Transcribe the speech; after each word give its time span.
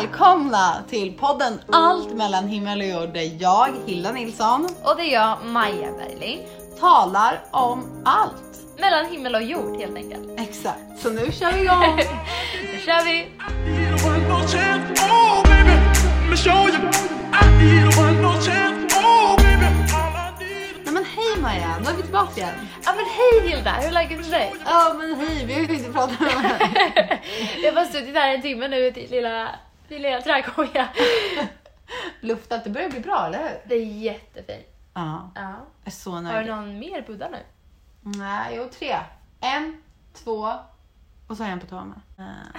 välkomna 0.00 0.74
till 0.90 1.12
podden 1.12 1.60
Allt 1.72 2.14
mellan 2.14 2.48
himmel 2.48 2.80
och 2.80 2.86
jord 2.86 3.14
där 3.14 3.36
jag, 3.42 3.68
Hilda 3.86 4.12
Nilsson, 4.12 4.68
Och 4.84 4.96
det 4.96 5.02
är 5.02 5.12
jag, 5.12 5.38
Maja 5.44 5.92
Bergling. 5.98 6.40
talar 6.80 7.40
om 7.50 8.02
allt. 8.04 8.42
Mellan 8.78 9.06
himmel 9.06 9.34
och 9.34 9.42
jord 9.42 9.76
helt 9.80 9.96
enkelt. 9.96 10.40
Exakt, 10.40 10.98
så 11.02 11.10
nu 11.10 11.32
kör 11.32 11.52
vi 11.52 11.60
igång! 11.62 11.96
Nu 12.72 12.78
kör 12.78 13.04
vi! 13.04 13.28
Nej 20.84 20.94
men 20.94 21.04
hej 21.04 21.42
Maja, 21.42 21.78
nu 21.84 21.90
är 21.90 21.96
vi 21.96 22.02
tillbaka 22.02 22.40
igen. 22.40 22.54
Ja 22.84 22.92
men 22.96 23.04
hej 23.04 23.50
Hilda, 23.50 23.70
hur 23.72 23.88
är 23.88 23.92
läget 23.92 24.20
med 24.20 24.30
dig? 24.30 24.54
Ja 24.64 24.94
men 24.98 25.14
hej, 25.14 25.44
vi 25.46 25.52
har 25.54 25.60
ju 25.60 25.74
inte 25.76 25.92
pratat 25.92 26.18
det 26.18 26.24
här. 26.26 27.20
Vi 27.60 27.66
har 27.66 27.74
bara 27.74 27.84
suttit 27.86 28.14
här 28.14 28.34
en 28.34 28.42
timme 28.42 28.68
nu 28.68 28.86
i 28.86 28.90
din 28.90 29.10
lilla, 29.10 29.48
din 29.88 30.02
lilla 30.02 30.20
trädkoja. 30.22 30.88
Luftat, 32.20 32.64
det 32.64 32.70
börjar 32.70 32.90
bli 32.90 33.00
bra 33.00 33.26
eller 33.26 33.38
hur? 33.38 33.60
Det 33.64 33.74
är 33.74 33.84
jättefint. 33.86 34.66
Ja, 34.94 35.30
Ja. 35.34 35.40
jag 35.40 35.56
är 35.84 35.90
så 35.90 36.10
Har 36.10 36.18
du 36.18 36.22
nöjd. 36.28 36.46
någon 36.46 36.78
mer 36.78 37.02
buddha 37.02 37.28
nu? 37.28 37.38
Nej, 38.00 38.54
jo 38.56 38.68
tre. 38.78 38.96
En, 39.40 39.82
två 40.24 40.52
och 41.28 41.36
så 41.36 41.42
har 41.42 41.50
jag 41.50 41.52
en 41.52 41.60
på 41.60 41.66
toa 41.66 41.84
med. 41.84 42.00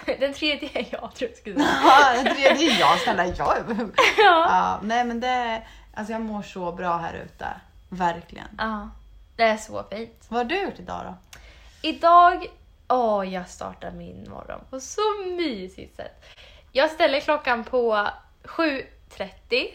Den 0.20 0.34
tredje 0.34 0.70
är 0.80 0.88
jag 0.92 1.16
tror 1.16 1.30
jag 1.30 1.38
skulle 1.38 1.56
säga. 1.56 1.70
Ja, 1.84 2.24
den 2.24 2.36
tredje 2.36 2.72
är 2.76 2.80
jag, 2.80 3.00
snälla 3.00 3.26
jag. 3.26 3.58
Ja. 4.18 4.48
Ja, 4.50 4.80
nej 4.84 5.06
men 5.06 5.20
det, 5.20 5.64
alltså 5.94 6.14
jag 6.14 6.22
mår 6.22 6.42
så 6.42 6.72
bra 6.72 6.98
här 6.98 7.14
ute. 7.14 7.48
Verkligen. 7.90 8.48
ja. 8.58 8.90
Det 9.36 9.44
är 9.44 9.58
så 9.58 9.84
fint. 9.92 10.26
Vad 10.30 10.38
har 10.40 10.46
du 10.46 10.62
gjort 10.62 10.80
idag 10.80 11.02
då? 11.06 11.40
Idag, 11.88 12.46
åh 12.88 13.34
jag 13.34 13.50
startar 13.50 13.92
min 13.92 14.30
morgon 14.30 14.60
på 14.70 14.80
så 14.80 15.02
mysigt 15.38 15.96
sätt. 15.96 16.24
Jag 16.76 16.92
ställer 16.92 17.20
klockan 17.20 17.64
på 17.64 18.08
7.30. 18.44 19.68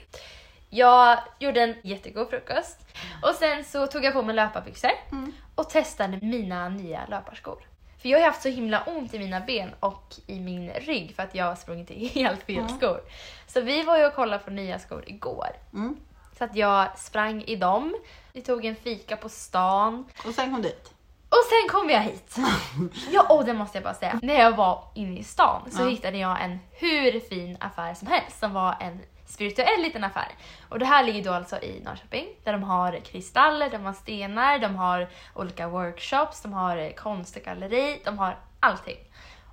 Jag 0.70 1.18
gjorde 1.38 1.60
en 1.62 1.74
jättegod 1.82 2.30
frukost 2.30 2.78
och 3.22 3.34
sen 3.34 3.64
så 3.64 3.86
tog 3.86 4.04
jag 4.04 4.12
på 4.12 4.22
mig 4.22 4.34
löparbyxor 4.34 4.90
Mm. 5.12 5.32
och 5.54 5.70
testade 5.70 6.18
mina 6.22 6.68
nya 6.68 7.06
löparskor. 7.06 7.58
För 8.02 8.08
jag 8.08 8.18
har 8.18 8.26
haft 8.26 8.42
så 8.42 8.48
himla 8.48 8.82
ont 8.82 9.14
i 9.14 9.18
mina 9.18 9.40
ben 9.40 9.70
och 9.80 10.14
i 10.26 10.40
min 10.40 10.70
rygg 10.70 11.14
för 11.16 11.22
att 11.22 11.34
jag 11.34 11.44
har 11.44 11.56
sprungit 11.56 11.90
i 11.90 12.06
helt 12.14 12.42
fel 12.42 12.64
Ja. 12.68 12.76
skor. 12.76 13.00
Så 13.46 13.60
vi 13.60 13.82
var 13.82 13.98
ju 13.98 14.06
och 14.06 14.14
kollade 14.14 14.44
på 14.44 14.50
nya 14.50 14.78
skor 14.78 15.04
igår. 15.06 15.48
Mm. 15.72 15.96
Så 16.38 16.44
att 16.44 16.56
jag 16.56 16.98
sprang 16.98 17.42
i 17.42 17.56
dem. 17.56 17.96
Vi 18.32 18.40
tog 18.42 18.64
en 18.64 18.76
fika 18.76 19.16
på 19.16 19.28
stan. 19.28 20.04
Och 20.26 20.34
sen 20.34 20.52
kom 20.54 20.62
du 20.62 20.68
dit. 20.68 20.92
Och 21.28 21.44
sen 21.48 21.68
kom 21.70 21.90
jag 21.90 22.00
hit. 22.02 22.36
Ja, 23.10 23.26
och 23.28 23.44
det 23.44 23.54
måste 23.54 23.78
jag 23.78 23.84
bara 23.84 23.94
säga. 23.94 24.18
När 24.22 24.34
jag 24.34 24.56
var 24.56 24.84
inne 24.94 25.18
i 25.20 25.24
stan 25.24 25.62
så 25.70 25.82
Ja. 25.82 25.88
hittade 25.88 26.18
jag 26.18 26.42
en 26.42 26.58
hur 26.70 27.20
fin 27.20 27.56
affär 27.60 27.94
som 27.94 28.08
helst 28.08 28.38
som 28.38 28.52
var 28.52 28.76
en 28.80 29.00
spirituell 29.26 29.82
liten 29.82 30.04
affär. 30.04 30.28
Och 30.68 30.78
det 30.78 30.86
här 30.86 31.04
ligger 31.04 31.24
då 31.24 31.32
alltså 31.32 31.58
i 31.62 31.80
Norrköping 31.84 32.26
där 32.44 32.52
de 32.52 32.62
har 32.62 33.00
kristaller, 33.04 33.70
de 33.70 33.84
har 33.84 33.92
stenar, 33.92 34.58
de 34.58 34.76
har 34.76 35.08
olika 35.34 35.68
workshops, 35.68 36.42
de 36.42 36.52
har 36.52 36.92
konstgalleri, 36.96 38.00
de 38.04 38.18
har 38.18 38.38
allting. 38.60 38.98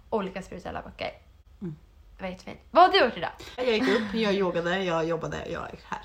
Olika 0.09 0.41
spirituella 0.41 0.81
böcker. 0.81 1.11
Mm. 1.61 1.75
Det 2.17 2.23
var 2.23 2.29
jättefint. 2.29 2.59
Vad 2.71 2.83
har 2.83 2.91
du 2.91 2.99
gjort 3.05 3.17
idag? 3.17 3.31
Jag 3.57 3.65
gick 3.67 3.83
upp, 3.89 4.13
jag 4.13 4.33
yogade, 4.33 4.83
jag 4.83 5.05
jobbade, 5.05 5.37
jag 5.45 5.61
är 5.63 5.79
här. 5.89 6.01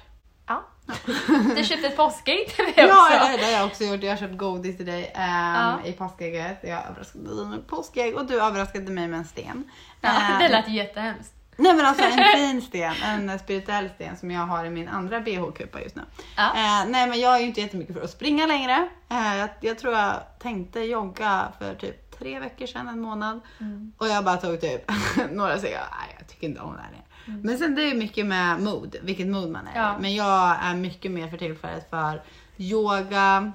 Du 1.56 1.64
köpte 1.64 1.86
ett 1.86 1.96
påskägg 1.96 2.48
till 2.48 2.64
mig 2.64 2.72
också. 2.72 2.86
Ja, 2.88 3.36
det 3.38 3.44
har 3.44 3.52
jag 3.52 3.66
också 3.66 3.84
gjort. 3.84 4.02
Jag 4.02 4.10
har 4.10 4.16
köpt 4.16 4.36
godis 4.38 4.76
till 4.76 4.86
dig 4.86 5.12
ehm, 5.14 5.54
Ja. 5.54 5.78
i 5.84 5.92
påskägget. 5.92 6.58
Jag 6.62 6.82
överraskade 6.90 7.36
dig 7.36 7.46
med 7.46 7.66
påskägg 7.66 8.16
och 8.16 8.26
du 8.26 8.42
överraskade 8.42 8.90
mig 8.92 9.08
med 9.08 9.18
en 9.18 9.24
sten. 9.24 9.70
Ja, 10.00 10.08
Ehm, 10.08 10.38
det 10.38 10.48
lät 10.48 10.68
ju 10.68 10.72
jättehemskt. 10.74 11.32
Nej 11.56 11.74
men 11.74 11.86
alltså 11.86 12.04
en 12.04 12.24
fin 12.36 12.62
sten, 12.62 12.94
en 13.04 13.38
spirituell 13.38 13.88
sten 13.94 14.16
som 14.16 14.30
jag 14.30 14.40
har 14.40 14.64
i 14.64 14.70
min 14.70 14.88
andra 14.88 15.20
bh-kupa 15.20 15.80
just 15.82 15.96
nu. 15.96 16.02
Ja. 16.36 16.46
Eh, 16.54 16.88
nej 16.88 17.06
men 17.06 17.20
jag 17.20 17.34
är 17.34 17.38
ju 17.38 17.46
inte 17.46 17.60
jättemycket 17.60 17.94
för 17.96 18.02
att 18.04 18.10
springa 18.10 18.46
längre. 18.46 18.88
Eh, 19.10 19.36
jag, 19.36 19.48
jag 19.60 19.78
tror 19.78 19.94
jag 19.94 20.14
tänkte 20.38 20.80
jogga 20.80 21.48
för 21.58 21.74
typ 21.74 22.18
tre 22.18 22.38
veckor 22.40 22.66
sedan, 22.66 22.88
en 22.88 23.00
månad. 23.00 23.40
Mm. 23.60 23.92
Och 23.98 24.08
jag 24.08 24.24
bara 24.24 24.36
tog 24.36 24.60
typ 24.60 24.90
några 25.30 25.58
steg. 25.58 25.76
Jag 26.18 26.28
tycker 26.28 26.46
inte 26.46 26.60
om 26.60 26.74
det 26.74 26.80
här 26.82 26.90
längre. 26.90 27.04
Mm. 27.30 27.40
Men 27.42 27.58
sen 27.58 27.74
det 27.74 27.90
är 27.90 27.94
mycket 27.94 28.26
med 28.26 28.60
mood, 28.60 28.96
vilket 29.02 29.26
mood 29.26 29.50
man 29.50 29.66
är. 29.66 29.80
Ja. 29.80 29.98
Men 30.00 30.14
jag 30.14 30.56
är 30.62 30.74
mycket 30.74 31.12
mer 31.12 31.28
för 31.28 31.36
tillfället 31.36 31.90
för 31.90 32.22
yoga, 32.56 33.52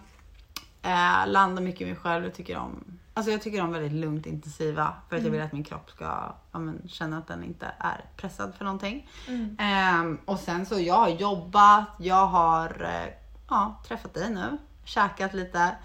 eh, 0.82 1.28
landa 1.28 1.62
mycket 1.62 1.82
i 1.82 1.86
mig 1.86 1.96
själv. 1.96 2.24
Jag 2.24 2.34
tycker 2.34 2.58
om 2.58 2.84
Alltså 3.18 3.32
jag 3.32 3.42
tycker 3.42 3.62
om 3.62 3.72
väldigt 3.72 3.92
lugnt 3.92 4.26
intensiva 4.26 4.94
för 5.10 5.18
att 5.18 5.24
jag 5.24 5.32
vill 5.32 5.42
att 5.42 5.54
min 5.54 5.64
kropp 5.64 5.90
ska 5.90 6.36
ja, 6.52 6.60
men, 6.60 6.88
känna 6.88 7.18
att 7.18 7.28
den 7.28 7.44
inte 7.44 7.72
är 7.80 8.06
pressad 8.18 8.56
för 8.58 8.66
någonting. 8.66 9.10
Mm. 9.28 9.58
Ehm, 9.60 10.20
och 10.26 10.40
sen 10.40 10.66
så 10.66 10.80
jag 10.80 10.96
har 10.96 11.10
jobbat, 11.10 11.84
jag 12.00 12.26
har 12.28 12.84
eh, 12.84 13.14
ja, 13.50 13.82
träffat 13.88 14.14
dig 14.14 14.30
nu, 14.30 14.58
käkat 14.86 15.34
lite. 15.34 15.76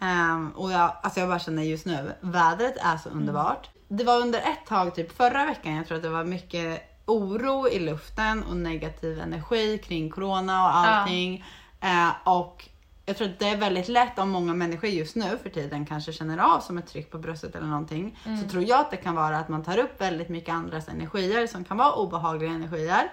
Ehm, 0.00 0.50
och 0.50 0.72
jag, 0.72 0.92
alltså 1.02 1.20
jag 1.20 1.28
bara 1.28 1.38
känner 1.38 1.62
just 1.62 1.86
nu, 1.86 2.12
vädret 2.20 2.76
är 2.80 2.96
så 2.96 3.08
underbart. 3.08 3.70
Det 3.88 4.04
var 4.04 4.20
under 4.20 4.38
ett 4.38 4.66
tag, 4.68 4.94
typ 4.94 5.16
förra 5.16 5.44
veckan, 5.46 5.74
jag 5.74 5.86
tror 5.86 5.96
att 5.96 6.02
det 6.02 6.08
var 6.08 6.24
mycket 6.24 6.97
oro 7.08 7.68
i 7.68 7.78
luften 7.78 8.42
och 8.42 8.56
negativ 8.56 9.20
energi 9.20 9.78
kring 9.78 10.10
corona 10.10 10.64
och 10.64 10.76
allting. 10.76 11.44
Eh, 11.80 12.10
och 12.24 12.68
jag 13.08 13.16
tror 13.16 13.28
att 13.28 13.38
det 13.38 13.48
är 13.48 13.56
väldigt 13.56 13.88
lätt 13.88 14.18
om 14.18 14.30
många 14.30 14.54
människor 14.54 14.90
just 14.90 15.16
nu 15.16 15.38
för 15.42 15.50
tiden 15.50 15.86
kanske 15.86 16.12
känner 16.12 16.38
av 16.38 16.60
som 16.60 16.78
ett 16.78 16.86
tryck 16.86 17.10
på 17.10 17.18
bröstet 17.18 17.54
eller 17.54 17.66
någonting. 17.66 18.18
Så 18.42 18.48
tror 18.48 18.62
jag 18.62 18.80
att 18.80 18.90
det 18.90 18.96
kan 18.96 19.14
vara 19.14 19.38
att 19.38 19.48
man 19.48 19.64
tar 19.64 19.78
upp 19.78 20.00
väldigt 20.00 20.28
mycket 20.28 20.54
andras 20.54 20.88
energier 20.88 21.46
som 21.46 21.64
kan 21.64 21.76
vara 21.76 21.92
obehagliga 21.92 22.50
energier. 22.50 23.08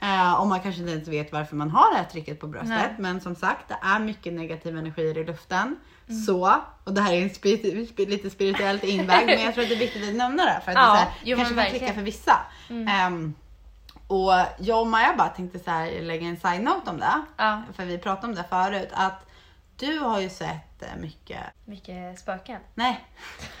Eh, 0.00 0.34
och 0.40 0.46
man 0.46 0.60
kanske 0.60 0.80
inte 0.80 0.92
ens 0.92 1.08
vet 1.08 1.32
varför 1.32 1.56
man 1.56 1.70
har 1.70 1.90
det 1.92 1.96
här 1.96 2.04
trycket 2.04 2.40
på 2.40 2.46
bröstet. 2.46 2.68
Nej. 2.70 2.94
Men 2.98 3.20
som 3.20 3.34
sagt, 3.34 3.68
det 3.68 3.76
är 3.82 3.98
mycket 3.98 4.32
negativa 4.32 4.78
energier 4.78 5.18
i 5.18 5.24
luften. 5.24 5.76
Så, 6.26 6.54
och 6.84 6.92
det 6.94 7.00
här 7.00 7.12
är 7.12 7.22
en 7.22 7.30
spirit, 7.30 7.90
spi- 7.96 8.06
lite 8.08 8.30
spirituellt 8.30 8.84
inväg 8.84 9.26
men 9.26 9.40
jag 9.42 9.54
tror 9.54 9.62
att 9.64 9.70
det 9.70 9.76
är 9.76 9.78
viktigt 9.78 10.08
att 10.08 10.14
nämna 10.14 10.44
det 10.44 10.60
för 10.64 10.70
att 10.72 10.76
Ja, 10.76 10.92
det 10.92 10.98
är 10.98 11.04
här, 11.04 11.12
jo, 11.24 11.36
kanske 11.36 11.54
kan 11.54 11.66
klicka 11.70 11.92
för 11.94 12.02
vissa. 12.02 12.40
Ehm, 12.88 13.34
och 14.06 14.32
jag 14.58 14.80
och 14.80 14.86
Maja 14.86 15.14
bara 15.18 15.28
tänkte 15.28 15.58
så 15.58 15.70
här, 15.70 16.02
lägga 16.02 16.26
en 16.26 16.36
side-note 16.36 16.90
om 16.90 16.98
det. 16.98 17.22
Ja. 17.36 17.62
För 17.76 17.84
vi 17.84 17.98
pratade 17.98 18.26
om 18.26 18.34
det 18.34 18.44
förut. 18.50 18.88
Att 18.92 19.26
du 19.76 19.98
har 19.98 20.20
ju 20.20 20.28
sett 20.28 20.82
eh, 20.82 20.96
mycket, 21.00 21.40
Mycket 21.64 22.18
spöken. 22.18 22.60
nej, 22.74 23.00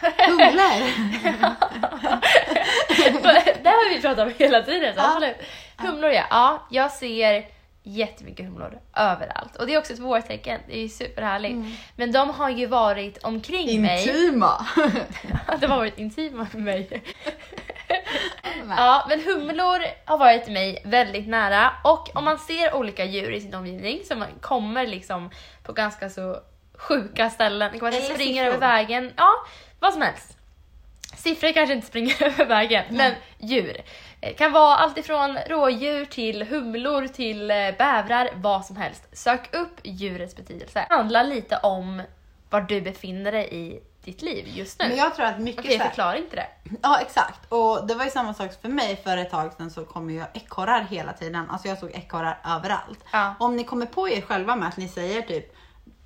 humlor. 0.00 0.42
det 3.62 3.68
har 3.68 3.94
vi 3.94 4.00
pratat 4.00 4.26
om 4.26 4.32
hela 4.38 4.62
tiden. 4.62 4.94
Så 4.94 5.00
Ja. 5.00 5.06
absolut. 5.12 5.36
Humlor 5.76 6.10
ja. 6.10 6.24
ja. 6.30 6.66
Jag 6.70 6.92
ser 6.92 7.46
jättemycket 7.82 8.46
humlor 8.46 8.78
överallt. 8.96 9.56
Och 9.56 9.66
det 9.66 9.74
är 9.74 9.78
också 9.78 9.92
ett 9.92 9.98
vårtecken. 9.98 10.60
Det 10.68 10.76
är 10.78 10.82
ju 10.82 10.88
superhärligt. 10.88 11.78
Men 11.96 12.12
de 12.12 12.30
har 12.30 12.50
ju 12.50 12.66
varit 12.66 13.24
omkring 13.24 13.82
mig. 13.82 14.08
Intima. 14.08 14.66
de 15.60 15.66
har 15.66 15.76
varit 15.76 15.98
intima 15.98 16.46
med 16.52 16.62
mig. 16.62 17.02
Ja, 18.76 19.06
men 19.08 19.20
humlor 19.20 19.80
har 20.04 20.18
varit 20.18 20.48
mig 20.48 20.82
väldigt 20.84 21.28
nära 21.28 21.72
och 21.84 22.16
om 22.16 22.24
man 22.24 22.38
ser 22.38 22.74
olika 22.74 23.04
djur 23.04 23.32
i 23.32 23.40
sin 23.40 23.54
omgivning 23.54 24.04
som 24.04 24.18
man 24.18 24.28
kommer 24.40 24.86
liksom 24.86 25.30
på 25.62 25.72
ganska 25.72 26.10
så 26.10 26.40
sjuka 26.74 27.30
ställen, 27.30 27.72
det 27.72 27.78
kan 27.78 27.90
vara 27.90 28.00
att 28.00 28.08
det 28.08 28.14
springer 28.14 28.46
över 28.46 28.58
vägen, 28.58 29.12
ja, 29.16 29.32
vad 29.80 29.92
som 29.92 30.02
helst. 30.02 30.36
Siffror 31.16 31.52
kanske 31.52 31.74
inte 31.74 31.86
springer 31.86 32.22
över 32.24 32.44
vägen, 32.46 32.84
men 32.90 33.12
djur. 33.38 33.76
Det 34.20 34.32
kan 34.32 34.52
vara 34.52 34.76
allt 34.76 34.98
ifrån 34.98 35.38
rådjur 35.48 36.04
till 36.04 36.42
humlor 36.42 37.06
till 37.06 37.50
eh, 37.50 37.56
bävrar, 37.56 38.30
vad 38.34 38.64
som 38.64 38.76
helst. 38.76 39.16
Sök 39.16 39.54
upp 39.54 39.80
djurets 39.82 40.36
betydelse. 40.36 40.86
Det 40.88 40.94
handlar 40.94 41.24
lite 41.24 41.56
om 41.56 42.02
var 42.50 42.60
du 42.60 42.80
befinner 42.80 43.32
dig 43.32 43.48
i 43.50 43.80
ditt 44.04 44.22
liv 44.22 44.48
just 44.48 44.78
nu. 44.80 44.88
Men 44.88 44.96
jag 44.96 45.14
tror 45.14 45.26
att 45.26 45.38
mycket 45.40 45.66
här- 45.66 45.88
förklaring 45.88 46.24
till 46.28 46.36
det. 46.36 46.46
Ja 46.82 46.98
exakt 47.00 47.40
och 47.52 47.86
det 47.86 47.94
var 47.94 48.04
ju 48.04 48.10
samma 48.10 48.34
sak 48.34 48.50
för 48.62 48.68
mig 48.68 48.96
för 49.04 49.16
ett 49.16 49.30
tag 49.30 49.52
sedan 49.52 49.70
så 49.70 49.84
kom 49.84 50.10
ju 50.10 50.24
ekorrar 50.34 50.80
hela 50.90 51.12
tiden. 51.12 51.50
Alltså 51.50 51.68
jag 51.68 51.78
såg 51.78 51.90
ekorrar 51.90 52.38
överallt. 52.44 52.98
Ja. 53.12 53.34
Om 53.38 53.56
ni 53.56 53.64
kommer 53.64 53.86
på 53.86 54.08
er 54.08 54.20
själva 54.20 54.56
med 54.56 54.68
att 54.68 54.76
ni 54.76 54.88
säger 54.88 55.22
typ 55.22 55.54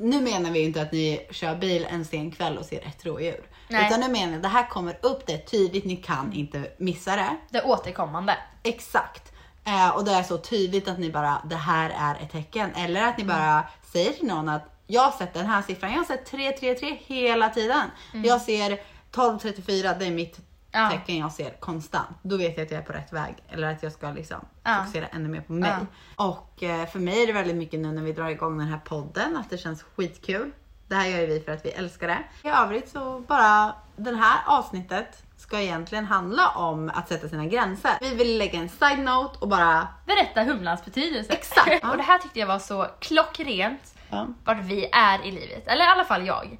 nu 0.00 0.20
menar 0.20 0.50
vi 0.50 0.58
ju 0.58 0.64
inte 0.66 0.82
att 0.82 0.92
ni 0.92 1.26
kör 1.30 1.54
bil 1.56 1.86
en 1.90 2.04
sen 2.04 2.30
kväll 2.30 2.58
och 2.58 2.64
ser 2.64 2.86
ett 2.86 3.06
rådjur. 3.06 3.46
Nej. 3.68 3.86
Utan 3.86 4.00
nu 4.00 4.08
menar 4.08 4.32
jag 4.32 4.42
det 4.42 4.48
här 4.48 4.68
kommer 4.68 4.98
upp, 5.02 5.26
det 5.26 5.32
är 5.32 5.38
tydligt, 5.38 5.84
ni 5.84 5.96
kan 5.96 6.32
inte 6.32 6.70
missa 6.78 7.16
det. 7.16 7.36
Det 7.50 7.62
återkommande. 7.62 8.36
Exakt. 8.62 9.32
Eh, 9.64 9.88
och 9.88 10.04
det 10.04 10.12
är 10.12 10.22
så 10.22 10.38
tydligt 10.38 10.88
att 10.88 10.98
ni 10.98 11.10
bara, 11.10 11.42
det 11.44 11.56
här 11.56 11.90
är 11.98 12.24
ett 12.24 12.32
tecken. 12.32 12.74
Eller 12.74 13.02
att 13.02 13.18
ni 13.18 13.24
Mm. 13.24 13.36
bara 13.36 13.64
säger 13.92 14.12
till 14.12 14.26
någon 14.26 14.48
att 14.48 14.77
jag 14.90 15.02
har 15.02 15.10
sett 15.10 15.34
den 15.34 15.46
här 15.46 15.62
siffran, 15.62 15.90
jag 15.92 15.98
har 15.98 16.04
sett 16.04 16.26
333 16.26 16.98
hela 17.06 17.48
tiden. 17.48 17.90
Jag 18.12 18.40
ser 18.40 18.72
1234, 18.72 19.94
det 19.98 20.06
är 20.06 20.10
mitt 20.10 20.38
Mm. 20.72 20.84
Ja. 20.84 20.90
tecken 20.98 21.16
jag 21.18 21.32
ser 21.32 21.50
konstant. 21.50 22.08
Då 22.22 22.36
vet 22.36 22.56
jag 22.56 22.64
att 22.64 22.70
jag 22.70 22.80
är 22.80 22.84
på 22.84 22.92
rätt 22.92 23.12
väg. 23.12 23.34
Eller 23.50 23.70
att 23.72 23.82
jag 23.82 23.92
ska 23.92 24.10
liksom 24.10 24.40
Ja. 24.64 24.76
fokusera 24.78 25.06
ännu 25.06 25.28
mer 25.28 25.40
på 25.40 25.52
mig. 25.52 25.72
Och 26.16 26.62
eh, 26.62 26.86
för 26.86 26.98
mig 26.98 27.22
är 27.22 27.26
det 27.26 27.32
väldigt 27.32 27.56
mycket 27.56 27.80
nu 27.80 27.92
när 27.92 28.02
vi 28.02 28.12
drar 28.12 28.28
igång 28.28 28.58
den 28.58 28.66
här 28.68 28.78
podden, 28.78 29.36
att 29.36 29.50
det 29.50 29.58
känns 29.58 29.82
skitkul. 29.82 30.50
Det 30.88 30.94
här 30.94 31.06
gör 31.06 31.26
vi 31.26 31.40
för 31.40 31.52
att 31.52 31.64
vi 31.64 31.70
älskar 31.70 32.08
det. 32.08 32.18
I 32.48 32.50
övrigt 32.52 32.88
så 32.88 33.20
bara 33.20 33.74
det 33.96 34.16
här 34.16 34.38
avsnittet 34.46 35.22
ska 35.36 35.60
egentligen 35.60 36.04
handla 36.04 36.48
om 36.48 36.90
att 36.94 37.08
sätta 37.08 37.28
sina 37.28 37.46
gränser. 37.46 37.90
Vi 38.00 38.14
vill 38.14 38.38
lägga 38.38 38.58
en 38.58 38.68
side-note 38.68 39.38
och 39.38 39.48
bara 39.48 39.88
Berätta 40.06 40.42
humlans 40.42 40.84
betydelse. 40.84 41.32
Exakt. 41.32 41.84
och 41.90 41.96
det 41.96 42.02
här 42.02 42.18
tyckte 42.18 42.38
jag 42.40 42.46
var 42.46 42.58
så 42.58 42.86
klockrent 43.00 43.94
ja. 44.10 44.26
vart 44.44 44.64
vi 44.64 44.88
är 44.92 45.26
i 45.26 45.30
livet. 45.30 45.68
Eller 45.68 45.84
i 45.84 45.88
alla 45.88 46.04
fall 46.04 46.26
jag. 46.26 46.58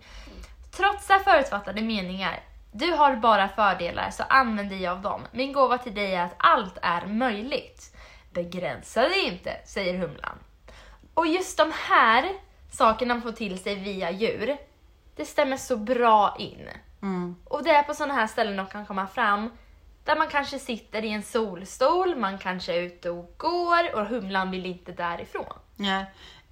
Trotsa 0.76 1.18
förutfattade 1.18 1.82
meningar. 1.82 2.40
Du 2.72 2.92
har 2.92 3.16
bara 3.16 3.48
fördelar, 3.48 4.10
så 4.10 4.22
använd 4.22 4.70
dig 4.70 4.86
av 4.86 5.02
dem. 5.02 5.26
Min 5.32 5.52
gåva 5.52 5.78
till 5.78 5.94
dig 5.94 6.14
är 6.14 6.24
att 6.24 6.34
allt 6.36 6.78
är 6.82 7.06
möjligt. 7.06 7.96
Begränsa 8.32 9.00
dig 9.00 9.26
inte, 9.26 9.56
säger 9.64 9.98
humlan. 9.98 10.38
Och 11.14 11.26
just 11.26 11.58
de 11.58 11.72
här 11.88 12.32
sakerna 12.72 13.14
man 13.14 13.22
får 13.22 13.32
till 13.32 13.58
sig 13.58 13.74
via 13.74 14.10
djur, 14.10 14.56
det 15.16 15.24
stämmer 15.24 15.56
så 15.56 15.76
bra 15.76 16.36
in. 16.38 16.68
Mm. 17.02 17.36
Och 17.44 17.64
det 17.64 17.70
är 17.70 17.82
på 17.82 17.94
sådana 17.94 18.14
här 18.14 18.26
ställen 18.26 18.56
de 18.56 18.66
kan 18.66 18.86
komma 18.86 19.06
fram, 19.06 19.50
där 20.04 20.16
man 20.16 20.28
kanske 20.28 20.58
sitter 20.58 21.04
i 21.04 21.10
en 21.10 21.22
solstol, 21.22 22.16
man 22.16 22.38
kanske 22.38 22.74
är 22.74 22.82
ute 22.82 23.10
och 23.10 23.34
går 23.36 23.94
och 23.94 24.06
humlan 24.06 24.50
vill 24.50 24.66
inte 24.66 24.92
därifrån. 24.92 25.54
Ja. 25.76 26.04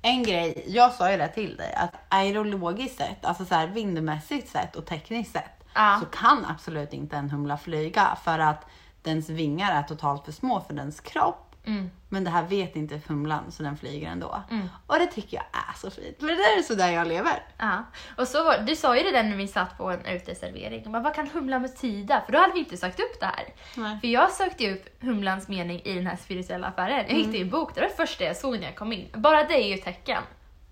En 0.06 0.22
grej, 0.22 0.64
jag 0.66 0.92
sa 0.92 1.10
ju 1.10 1.16
det 1.16 1.28
till 1.28 1.56
dig, 1.56 1.74
att 1.74 1.94
aerologiskt 2.08 2.96
sett, 2.98 3.24
alltså 3.24 3.44
så 3.44 3.54
här 3.54 3.66
vindmässigt 3.66 4.48
sett 4.48 4.76
och 4.76 4.86
tekniskt 4.86 5.32
sett, 5.32 5.64
Ja. 5.74 5.96
så 6.00 6.06
kan 6.06 6.44
absolut 6.44 6.92
inte 6.92 7.16
en 7.16 7.30
humla 7.30 7.58
flyga 7.58 8.18
för 8.24 8.38
att 8.38 8.66
dens 9.02 9.28
vingar 9.28 9.72
är 9.72 9.82
totalt 9.82 10.24
för 10.24 10.32
små 10.32 10.60
för 10.60 10.74
dens 10.74 11.00
kropp. 11.00 11.45
Mm. 11.66 11.90
Men 12.08 12.24
det 12.24 12.30
här 12.30 12.42
vet 12.42 12.76
inte 12.76 13.00
humlan 13.06 13.52
så 13.52 13.62
den 13.62 13.76
flyger 13.76 14.08
ändå. 14.08 14.42
Och 14.86 14.98
det 14.98 15.06
tycker 15.06 15.36
jag 15.36 15.44
är 15.52 15.78
så 15.78 15.90
fint. 15.90 16.16
För 16.20 16.26
det 16.26 16.34
där 16.34 16.58
är 16.58 16.62
så 16.62 16.74
där 16.74 16.90
jag 16.90 17.06
lever. 17.06 17.42
Ja, 17.58 17.84
och 18.16 18.28
så 18.28 18.44
var, 18.44 18.58
du 18.58 18.76
sa 18.76 18.96
ju 18.96 19.02
det 19.02 19.12
där 19.12 19.22
när 19.22 19.36
vi 19.36 19.48
satt 19.48 19.78
på 19.78 19.90
en 19.90 20.06
uteservering. 20.06 20.92
Bara, 20.92 21.02
vad 21.02 21.14
kan 21.14 21.28
humlan 21.28 21.62
betyda? 21.62 22.22
För 22.26 22.32
då 22.32 22.38
hade 22.38 22.52
vi 22.52 22.58
inte 22.58 22.76
sökt 22.76 23.00
upp 23.00 23.20
det 23.20 23.26
här. 23.26 23.46
Nej. 23.74 24.00
För 24.00 24.08
jag 24.08 24.30
sökte 24.32 24.64
ju 24.64 24.74
upp 24.74 25.02
humlans 25.02 25.48
mening 25.48 25.80
i 25.84 25.94
den 25.94 26.06
här 26.06 26.16
spirituella 26.16 26.66
affären. 26.66 27.04
Jag 27.08 27.14
hittade 27.14 27.36
ju 27.36 27.42
en 27.42 27.50
bok, 27.50 27.74
det 27.74 27.80
var 27.80 27.88
det 27.88 27.94
första 27.94 28.24
jag 28.24 28.36
såg 28.36 28.58
när 28.58 28.66
jag 28.66 28.76
kom 28.76 28.92
in. 28.92 29.08
Bara 29.12 29.44
det 29.44 29.54
är 29.64 29.68
ju 29.68 29.74
ett 29.74 29.84
tecken. 29.84 30.22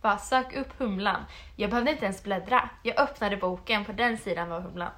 Bara 0.03 0.19
sök 0.19 0.57
upp 0.57 0.79
humlan. 0.79 1.25
Jag 1.57 1.71
behövde 1.71 1.91
inte 1.91 2.05
ens 2.05 2.23
bläddra. 2.23 2.69
Jag 2.83 3.01
öppnade 3.01 3.37
boken, 3.37 3.85
på 3.85 3.93
den 3.93 4.19
sidan 4.19 4.49
var 4.49 4.61
humlan. 4.61 4.91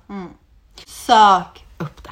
Sök 0.87 1.64
upp 1.78 2.04
det. 2.04 2.10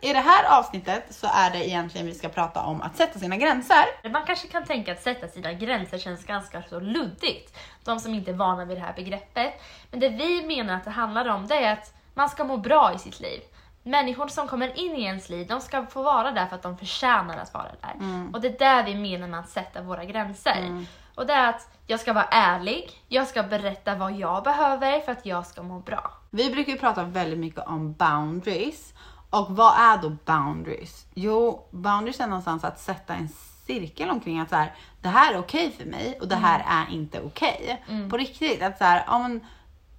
I 0.00 0.12
det 0.12 0.20
här 0.20 0.58
avsnittet 0.58 1.04
så 1.10 1.26
är 1.26 1.50
det 1.50 1.68
egentligen 1.68 2.06
vi 2.06 2.14
ska 2.14 2.28
prata 2.28 2.62
om 2.62 2.82
att 2.82 2.96
sätta 2.96 3.18
sina 3.18 3.36
gränser. 3.36 4.10
Man 4.12 4.22
kanske 4.26 4.48
kan 4.48 4.64
tänka 4.64 4.92
att 4.92 5.02
sätta 5.02 5.28
sina 5.28 5.52
gränser 5.52 5.98
känns 5.98 6.24
ganska 6.24 6.62
så 6.62 6.80
luddigt. 6.80 7.58
De 7.84 8.00
som 8.00 8.14
inte 8.14 8.30
är 8.30 8.34
vana 8.34 8.64
vid 8.64 8.76
det 8.76 8.80
här 8.80 8.92
begreppet. 8.92 9.54
Men 9.90 10.00
det 10.00 10.08
vi 10.08 10.46
menar 10.46 10.74
att 10.74 10.84
det 10.84 10.90
handlar 10.90 11.28
om 11.28 11.46
det 11.46 11.54
är 11.54 11.72
att 11.72 11.94
man 12.14 12.28
ska 12.28 12.44
må 12.44 12.56
bra 12.56 12.92
i 12.94 12.98
sitt 12.98 13.20
liv. 13.20 13.40
Människor 13.82 14.28
som 14.28 14.48
kommer 14.48 14.78
in 14.78 14.96
i 14.96 15.02
ens 15.02 15.28
liv, 15.28 15.46
de 15.46 15.60
ska 15.60 15.86
få 15.86 16.02
vara 16.02 16.30
där 16.30 16.46
för 16.46 16.56
att 16.56 16.62
de 16.62 16.78
förtjänar 16.78 17.36
att 17.38 17.54
vara 17.54 17.68
där. 17.80 17.94
Och 18.32 18.40
det 18.40 18.48
är 18.48 18.58
där 18.58 18.84
vi 18.84 18.94
menar 18.94 19.28
med 19.28 19.40
att 19.40 19.48
sätta 19.48 19.82
våra 19.82 20.04
gränser. 20.04 20.84
Och 21.14 21.26
det 21.26 21.32
är 21.32 21.48
att 21.48 21.68
jag 21.86 22.00
ska 22.00 22.12
vara 22.12 22.24
ärlig, 22.30 23.02
jag 23.08 23.26
ska 23.26 23.42
berätta 23.42 23.94
vad 23.94 24.12
jag 24.12 24.42
behöver 24.44 25.00
för 25.00 25.12
att 25.12 25.26
jag 25.26 25.46
ska 25.46 25.62
må 25.62 25.78
bra. 25.80 26.12
Vi 26.30 26.50
brukar 26.50 26.72
ju 26.72 26.78
prata 26.78 27.04
väldigt 27.04 27.38
mycket 27.38 27.66
om 27.66 27.92
boundaries. 27.92 28.94
Och 29.30 29.46
vad 29.56 29.74
är 29.80 30.02
då 30.02 30.16
boundaries? 30.24 31.06
Jo, 31.14 31.68
boundaries 31.70 32.20
är 32.20 32.26
någonstans 32.26 32.64
att 32.64 32.80
sätta 32.80 33.14
en 33.14 33.28
cirkel 33.66 34.10
omkring 34.10 34.40
att 34.40 34.50
så 34.50 34.56
här, 34.56 34.74
det 35.02 35.08
här 35.08 35.34
är 35.34 35.38
okej 35.38 35.70
för 35.78 35.84
mig 35.84 36.18
och 36.20 36.28
det 36.28 36.36
här 36.36 36.64
är 36.68 36.94
inte 36.94 37.20
okej. 37.20 37.84
På 38.10 38.16
riktigt, 38.16 38.62
att 38.62 38.78
så 38.78 38.84
här, 38.84 39.04
ja, 39.06 39.18
men, 39.18 39.46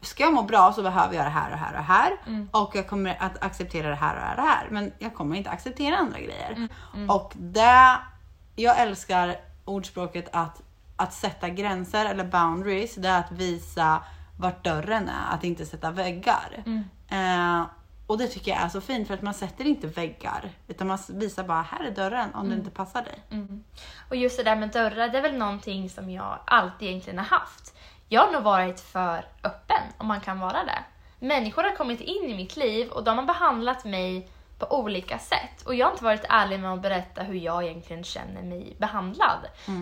ska 0.02 0.24
jag 0.24 0.34
må 0.34 0.44
bra 0.44 0.74
så 0.74 0.84
behöver 0.84 1.16
jag 1.16 1.26
det 1.26 1.30
här 1.30 1.46
och 1.46 1.52
det 1.52 1.58
här 1.58 1.72
och 1.72 1.78
det 1.78 1.84
här. 1.84 2.18
Och 2.52 2.76
jag 2.76 2.88
kommer 2.88 3.18
att 3.20 3.44
acceptera 3.44 3.90
det 3.90 3.96
här 3.96 4.16
och 4.16 4.22
det 4.22 4.26
här 4.26 4.36
och 4.36 4.42
det 4.44 4.50
här. 4.50 4.68
Men 4.70 4.92
jag 5.00 5.14
kommer 5.14 5.36
inte 5.36 5.50
acceptera 5.50 5.98
andra 5.98 6.20
grejer. 6.20 6.68
Och 7.10 7.34
det, 7.36 7.98
jag 8.56 8.80
älskar 8.80 9.36
ordspråket 9.66 10.30
att, 10.34 10.62
att 10.96 11.14
sätta 11.14 11.50
gränser 11.50 12.06
eller 12.06 12.24
boundaries, 12.24 12.96
det 12.96 13.08
är 13.10 13.20
att 13.20 13.32
visa 13.32 14.04
vart 14.38 14.64
dörren 14.64 15.10
är, 15.10 15.36
att 15.36 15.44
inte 15.44 15.66
sätta 15.66 15.92
väggar. 15.92 16.64
Eh, 17.10 17.64
och 18.08 18.18
det 18.18 18.28
tycker 18.28 18.52
jag 18.52 18.62
är 18.62 18.70
så 18.70 18.82
fint 18.82 19.08
för 19.08 19.14
att 19.14 19.22
man 19.22 19.34
sätter 19.34 19.66
inte 19.68 19.88
väggar 19.88 20.50
utan 20.68 20.88
man 20.88 20.98
visar 21.10 21.44
bara 21.44 21.62
här 21.62 21.84
är 21.86 21.92
dörren 21.92 22.34
om 22.34 22.50
det 22.50 22.56
inte 22.56 22.70
passar 22.70 23.02
dig. 23.02 23.24
Och 24.10 24.16
just 24.16 24.38
det 24.38 24.44
där 24.44 24.56
med 24.56 24.70
dörrar, 24.70 25.10
det 25.10 25.18
är 25.18 25.22
väl 25.22 25.38
någonting 25.38 25.90
som 25.90 26.10
jag 26.10 26.40
alltid 26.46 26.88
egentligen 26.88 27.20
har 27.20 27.26
haft. 27.26 27.76
Jag 28.08 28.26
har 28.26 28.32
nog 28.32 28.44
varit 28.44 28.80
för 28.80 29.26
öppen, 29.44 29.69
om 29.98 30.08
man 30.08 30.22
kan 30.22 30.40
vara 30.40 30.64
det. 30.64 30.84
Människor 31.20 31.64
har 31.64 31.76
kommit 31.76 32.02
in 32.02 32.30
i 32.30 32.36
mitt 32.36 32.58
liv 32.58 32.90
och 32.90 33.04
de 33.04 33.18
har 33.18 33.26
behandlat 33.26 33.86
mig 33.86 34.30
på 34.60 34.80
olika 34.80 35.20
sätt. 35.20 35.62
Och 35.66 35.76
jag 35.76 35.86
har 35.86 35.92
inte 35.92 36.04
varit 36.04 36.26
ärlig 36.30 36.60
med 36.60 36.74
att 36.74 36.82
berätta 36.82 37.24
hur 37.24 37.36
jag 37.36 37.64
egentligen 37.64 38.04
känner 38.04 38.42
mig 38.44 38.76
behandlad. 38.80 39.40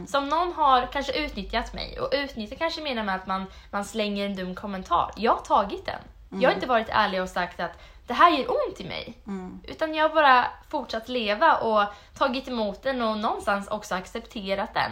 Så 0.08 0.18
om 0.18 0.30
någon 0.30 0.54
har 0.54 0.86
kanske 0.86 1.26
utnyttjat 1.26 1.74
mig, 1.74 2.00
och 2.00 2.10
utnyttja 2.12 2.56
kanske 2.56 2.82
menar 2.82 3.04
med 3.04 3.16
att 3.16 3.28
man, 3.28 3.46
man 3.72 3.86
slänger 3.86 4.26
en 4.26 4.36
dum 4.36 4.56
kommentar. 4.56 5.12
Jag 5.16 5.32
har 5.32 5.42
tagit 5.42 5.86
den. 5.86 6.00
Jag 6.42 6.50
har 6.50 6.56
inte 6.56 6.68
varit 6.68 6.90
ärlig 6.90 7.22
och 7.22 7.30
sagt 7.30 7.60
att 7.60 7.72
det 8.08 8.14
här 8.14 8.32
gör 8.32 8.50
ont 8.50 8.80
i 8.80 8.84
mig. 8.84 9.18
Utan 9.64 9.96
jag 9.96 10.10
har 10.10 10.16
bara 10.16 10.48
fortsatt 10.70 11.10
leva 11.10 11.58
och 11.58 11.84
tagit 12.18 12.48
emot 12.48 12.84
den 12.84 13.02
och 13.02 13.18
någonstans 13.18 13.68
också 13.68 13.96
accepterat 13.96 14.74
den. 14.74 14.92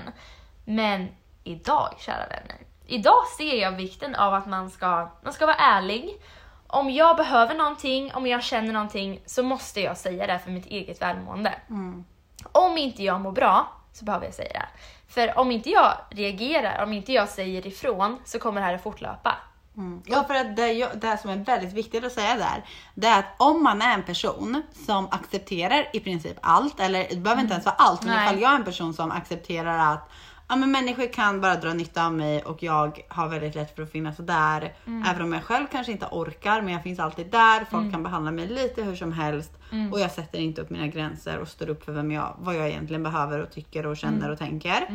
Men 0.66 1.08
idag, 1.44 1.96
kära 2.00 2.28
vänner, 2.28 2.58
idag 2.88 3.28
ser 3.38 3.56
jag 3.62 3.72
vikten 3.72 4.16
av 4.16 4.34
att 4.34 4.48
man 4.48 4.70
ska, 4.70 5.10
man 5.24 5.34
ska 5.34 5.46
vara 5.46 5.56
ärlig. 5.56 6.22
Om 6.68 6.90
jag 6.90 7.18
behöver 7.18 7.56
någonting, 7.56 8.14
om 8.14 8.28
jag 8.28 8.44
känner 8.44 8.74
någonting, 8.74 9.22
så 9.26 9.44
måste 9.44 9.82
jag 9.82 9.98
säga 9.98 10.28
det 10.28 10.40
för 10.40 10.52
mitt 10.52 10.66
eget 10.66 11.02
välmående. 11.02 11.54
Om 12.52 12.78
inte 12.78 13.04
jag 13.04 13.22
mår 13.22 13.32
bra, 13.32 13.68
så 13.94 14.06
behöver 14.06 14.26
jag 14.26 14.34
säga 14.34 14.54
det. 14.54 14.68
För 15.08 15.40
om 15.40 15.52
inte 15.52 15.70
jag 15.70 15.94
reagerar, 16.10 16.84
om 16.84 16.94
inte 16.94 17.14
jag 17.14 17.30
säger 17.30 17.68
ifrån, 17.68 18.20
så 18.26 18.40
kommer 18.40 18.62
det 18.62 18.68
här 18.68 18.74
att 18.74 18.84
fortlöpa. 18.84 19.36
Ja, 20.06 20.24
för 20.24 20.36
att 20.36 20.56
det, 20.56 20.94
det 21.02 21.18
som 21.18 21.30
är 21.30 21.36
väldigt 21.38 21.74
viktigt 21.74 22.04
att 22.04 22.12
säga 22.12 22.36
där, 22.36 22.66
det 22.94 23.08
är 23.08 23.20
att 23.20 23.36
om 23.38 23.64
man 23.64 23.82
är 23.82 23.94
en 23.94 24.04
person 24.04 24.62
som 24.86 25.08
accepterar 25.12 25.90
i 25.94 26.00
princip 26.00 26.38
allt, 26.42 26.80
eller 26.80 27.08
det 27.10 27.16
behöver 27.16 27.42
inte 27.42 27.54
ens 27.54 27.66
vara 27.66 27.76
allt, 27.76 28.04
men 28.04 28.16
Nej. 28.16 28.26
ifall 28.26 28.42
jag 28.42 28.52
är 28.52 28.56
en 28.56 28.64
person 28.64 28.94
som 28.94 29.12
accepterar 29.12 29.94
att 29.94 30.12
ja, 30.48 30.56
men 30.56 30.72
människor 30.72 31.14
kan 31.14 31.42
bara 31.42 31.56
dra 31.56 31.74
nytta 31.74 32.06
av 32.06 32.14
mig 32.14 32.44
och 32.44 32.64
jag 32.64 33.02
har 33.08 33.30
väldigt 33.30 33.56
lätt 33.56 33.76
för 33.76 33.84
att 33.84 33.92
finnas 33.92 34.18
där. 34.18 34.74
Även 35.08 35.22
om 35.22 35.34
jag 35.34 35.44
själv 35.44 35.66
kanske 35.72 35.92
inte 35.92 36.08
orkar, 36.12 36.62
men 36.62 36.74
jag 36.74 36.84
finns 36.84 37.00
alltid 37.00 37.32
där. 37.32 37.66
Folk 37.72 37.92
kan 37.92 38.04
behandla 38.04 38.32
mig 38.32 38.48
lite 38.48 38.84
hur 38.84 38.96
som 38.96 39.12
helst 39.14 39.52
och 39.92 40.00
jag 40.00 40.12
sätter 40.12 40.40
inte 40.40 40.62
upp 40.62 40.70
mina 40.70 40.88
gränser 40.88 41.38
och 41.40 41.48
står 41.48 41.70
upp 41.70 41.86
för 41.86 41.92
vem 41.92 42.12
jag, 42.12 42.36
vad 42.40 42.56
jag 42.56 42.70
egentligen 42.70 43.04
behöver 43.04 43.40
och 43.40 43.52
tycker 43.52 43.86
och 43.86 43.98
känner 43.98 44.30
och 44.32 44.38
tänker. 44.38 44.88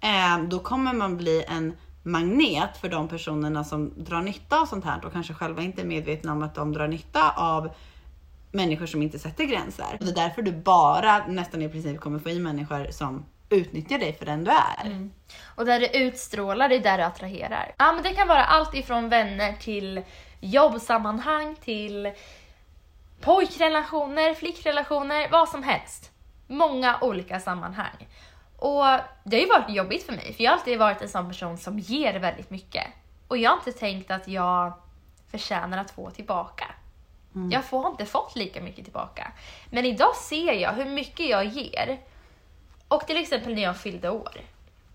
Eh, 0.00 0.38
då 0.48 0.58
kommer 0.58 0.92
man 0.92 1.16
bli 1.16 1.44
en 1.48 1.72
magnet 2.02 2.76
för 2.80 2.88
de 2.88 3.08
personerna 3.08 3.64
som 3.64 3.92
drar 4.04 4.22
nytta 4.22 4.60
av 4.60 4.66
sånt 4.66 4.84
här 4.84 5.04
och 5.04 5.12
kanske 5.12 5.34
själva 5.34 5.62
inte 5.62 5.82
är 5.82 5.86
medvetna 5.86 6.32
om 6.32 6.42
att 6.42 6.54
de 6.54 6.72
drar 6.72 6.88
nytta 6.88 7.30
av 7.30 7.70
människor 8.52 8.86
som 8.86 9.02
inte 9.02 9.18
sätter 9.18 9.44
gränser. 9.44 9.96
Och 10.00 10.04
det 10.04 10.10
är 10.10 10.14
därför 10.14 10.42
du 10.42 10.52
bara 10.52 11.26
nästan 11.26 11.62
i 11.62 11.68
princip 11.68 12.00
kommer 12.00 12.18
få 12.18 12.30
i 12.30 12.38
människor 12.38 12.86
som 12.90 13.24
utnyttjar 13.54 13.98
dig 13.98 14.12
för 14.12 14.26
den 14.26 14.44
du 14.44 14.50
är. 14.50 15.08
Och 15.44 15.64
där 15.64 15.80
det 15.80 15.98
utstrålar, 15.98 16.68
det 16.68 16.74
är 16.74 16.80
där 16.80 16.98
det 16.98 17.06
attraherar. 17.06 17.74
Ja, 17.78 17.92
men 17.92 18.02
det 18.02 18.14
kan 18.14 18.28
vara 18.28 18.44
allt 18.44 18.74
ifrån 18.74 19.08
vänner 19.08 19.52
till 19.52 20.02
jobbsammanhang 20.40 21.56
till 21.56 22.12
pojkrelationer, 23.20 24.34
flickrelationer, 24.34 25.28
vad 25.30 25.48
som 25.48 25.62
helst. 25.62 26.10
Många 26.46 26.98
olika 27.00 27.40
sammanhang. 27.40 28.08
Och 28.58 28.84
det 29.24 29.36
har 29.36 29.42
ju 29.42 29.48
varit 29.48 29.76
jobbigt 29.76 30.06
för 30.06 30.12
mig, 30.12 30.32
för 30.32 30.44
jag 30.44 30.50
har 30.50 30.58
alltid 30.58 30.78
varit 30.78 31.02
en 31.02 31.08
sån 31.08 31.28
person 31.28 31.58
som 31.58 31.78
ger 31.78 32.18
väldigt 32.18 32.50
mycket. 32.50 32.86
Och 33.28 33.36
jag 33.38 33.50
har 33.50 33.56
inte 33.56 33.72
tänkt 33.72 34.10
att 34.10 34.28
jag 34.28 34.72
förtjänar 35.30 35.78
att 35.78 35.90
få 35.90 36.10
tillbaka. 36.10 36.64
Jag 37.50 37.64
får, 37.64 37.82
har 37.82 37.90
inte 37.90 38.06
fått 38.06 38.36
lika 38.36 38.60
mycket 38.60 38.84
tillbaka. 38.84 39.32
Men 39.70 39.84
idag 39.84 40.16
ser 40.16 40.52
jag 40.52 40.72
hur 40.72 40.84
mycket 40.84 41.28
jag 41.28 41.44
ger. 41.44 41.98
Och 42.94 43.06
till 43.06 43.16
exempel 43.16 43.54
när 43.54 43.62
jag 43.62 43.76
fyllde 43.76 44.10
år. 44.10 44.40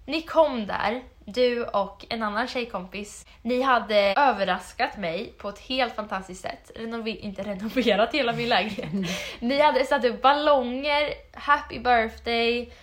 Ni 0.06 0.22
kom 0.22 0.68
där, 0.68 1.02
du 1.26 1.66
och 1.66 2.06
en 2.10 2.24
annan 2.24 2.48
tjejkompis. 2.48 3.26
Ni 3.42 3.62
hade 3.62 4.14
överraskat 4.18 4.98
mig 4.98 5.34
på 5.38 5.50
ett 5.50 5.60
helt 5.60 5.96
fantastiskt 5.96 6.42
sätt. 6.42 6.72
Renover- 6.76 7.20
inte 7.20 7.44
renoverat 7.44 8.14
hela 8.14 8.34
min 8.34 8.50
lägenhet. 8.50 9.10
Ni 9.40 9.60
hade 9.60 9.86
satt 9.86 10.06
upp 10.06 10.22
ballonger, 10.22 11.14
happy 11.34 11.80
birthday, 11.80 12.74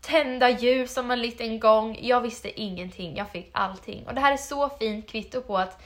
tända 0.00 0.50
ljus 0.50 0.94
som 0.94 1.10
en 1.10 1.20
liten 1.20 1.60
gång. 1.60 1.98
Jag 2.02 2.20
visste 2.20 2.60
ingenting, 2.60 3.16
jag 3.16 3.30
fick 3.30 3.50
allting. 3.52 4.06
Och 4.06 4.14
det 4.14 4.20
här 4.20 4.32
är 4.32 4.36
så 4.36 4.68
fint 4.68 5.08
kvitto 5.10 5.42
på 5.42 5.58
att 5.58 5.82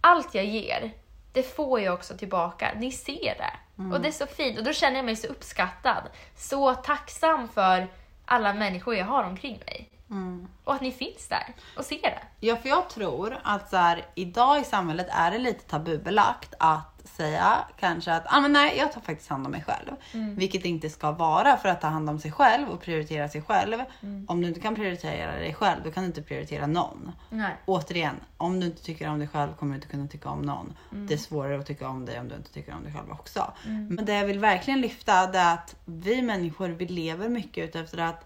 allt 0.00 0.34
jag 0.34 0.44
ger, 0.44 0.90
det 1.32 1.42
får 1.42 1.80
jag 1.80 1.94
också 1.94 2.16
tillbaka. 2.16 2.72
Ni 2.76 2.92
ser 2.92 3.34
det. 3.38 3.52
Och 3.92 4.00
det 4.00 4.08
är 4.08 4.12
så 4.12 4.26
fint 4.26 4.58
och 4.58 4.64
då 4.64 4.72
känner 4.72 4.96
jag 4.96 5.04
mig 5.04 5.16
så 5.16 5.26
uppskattad. 5.26 6.02
Så 6.36 6.74
tacksam 6.74 7.48
för 7.48 7.88
alla 8.24 8.54
människor 8.54 8.94
jag 8.94 9.06
har 9.06 9.24
omkring 9.24 9.62
mig. 9.66 9.90
Och 10.64 10.74
att 10.74 10.80
ni 10.80 10.92
finns 10.92 11.28
där 11.28 11.54
och 11.76 11.84
ser 11.84 12.02
det. 12.02 12.22
Ja, 12.40 12.56
för 12.56 12.68
jag 12.68 12.88
tror 12.90 13.38
att 13.44 13.70
så 13.70 13.76
här, 13.76 14.06
idag 14.14 14.60
i 14.60 14.64
samhället 14.64 15.06
är 15.10 15.30
det 15.30 15.38
lite 15.38 15.64
tabubelagt 15.64 16.54
att 16.58 16.97
säga 17.16 17.64
kanske 17.80 18.12
att 18.12 18.24
ah, 18.28 18.40
men 18.40 18.52
nej, 18.52 18.78
jag 18.78 18.92
tar 18.92 19.00
faktiskt 19.00 19.30
hand 19.30 19.46
om 19.46 19.52
mig 19.52 19.64
själv. 19.66 19.90
Vilket 20.36 20.62
det 20.62 20.68
inte 20.68 20.90
ska 20.90 21.12
vara 21.12 21.56
för 21.56 21.68
att 21.68 21.80
ta 21.80 21.86
hand 21.86 22.10
om 22.10 22.18
sig 22.18 22.32
själv 22.32 22.68
och 22.68 22.80
prioritera 22.80 23.28
sig 23.28 23.42
själv. 23.42 23.76
Om 24.26 24.40
du 24.40 24.48
inte 24.48 24.60
kan 24.60 24.74
prioritera 24.74 25.32
dig 25.32 25.54
själv, 25.54 25.80
då 25.84 25.90
kan 25.90 26.02
du 26.02 26.06
inte 26.06 26.22
prioritera 26.22 26.66
någon. 26.66 27.12
Nej. 27.30 27.56
Återigen, 27.66 28.14
om 28.36 28.60
du 28.60 28.66
inte 28.66 28.82
tycker 28.82 29.08
om 29.08 29.18
dig 29.18 29.28
själv 29.28 29.52
kommer 29.52 29.72
du 29.72 29.76
inte 29.76 29.88
kunna 29.88 30.06
tycka 30.06 30.28
om 30.28 30.42
någon. 30.42 30.74
Det 30.90 31.14
är 31.14 31.18
svårare 31.18 31.58
att 31.58 31.66
tycka 31.66 31.88
om 31.88 32.04
dig 32.04 32.20
om 32.20 32.28
du 32.28 32.34
inte 32.34 32.52
tycker 32.52 32.74
om 32.74 32.82
dig 32.82 32.92
själv 32.92 33.10
också. 33.10 33.52
Men 33.64 34.04
det 34.04 34.14
jag 34.14 34.26
vill 34.26 34.38
verkligen 34.38 34.80
lyfta 34.80 35.26
det 35.26 35.38
är 35.38 35.54
att 35.54 35.76
vi 35.84 36.22
människor, 36.22 36.68
vi 36.68 36.86
lever 36.86 37.28
mycket 37.28 37.64
utefter 37.68 37.98
att 37.98 38.24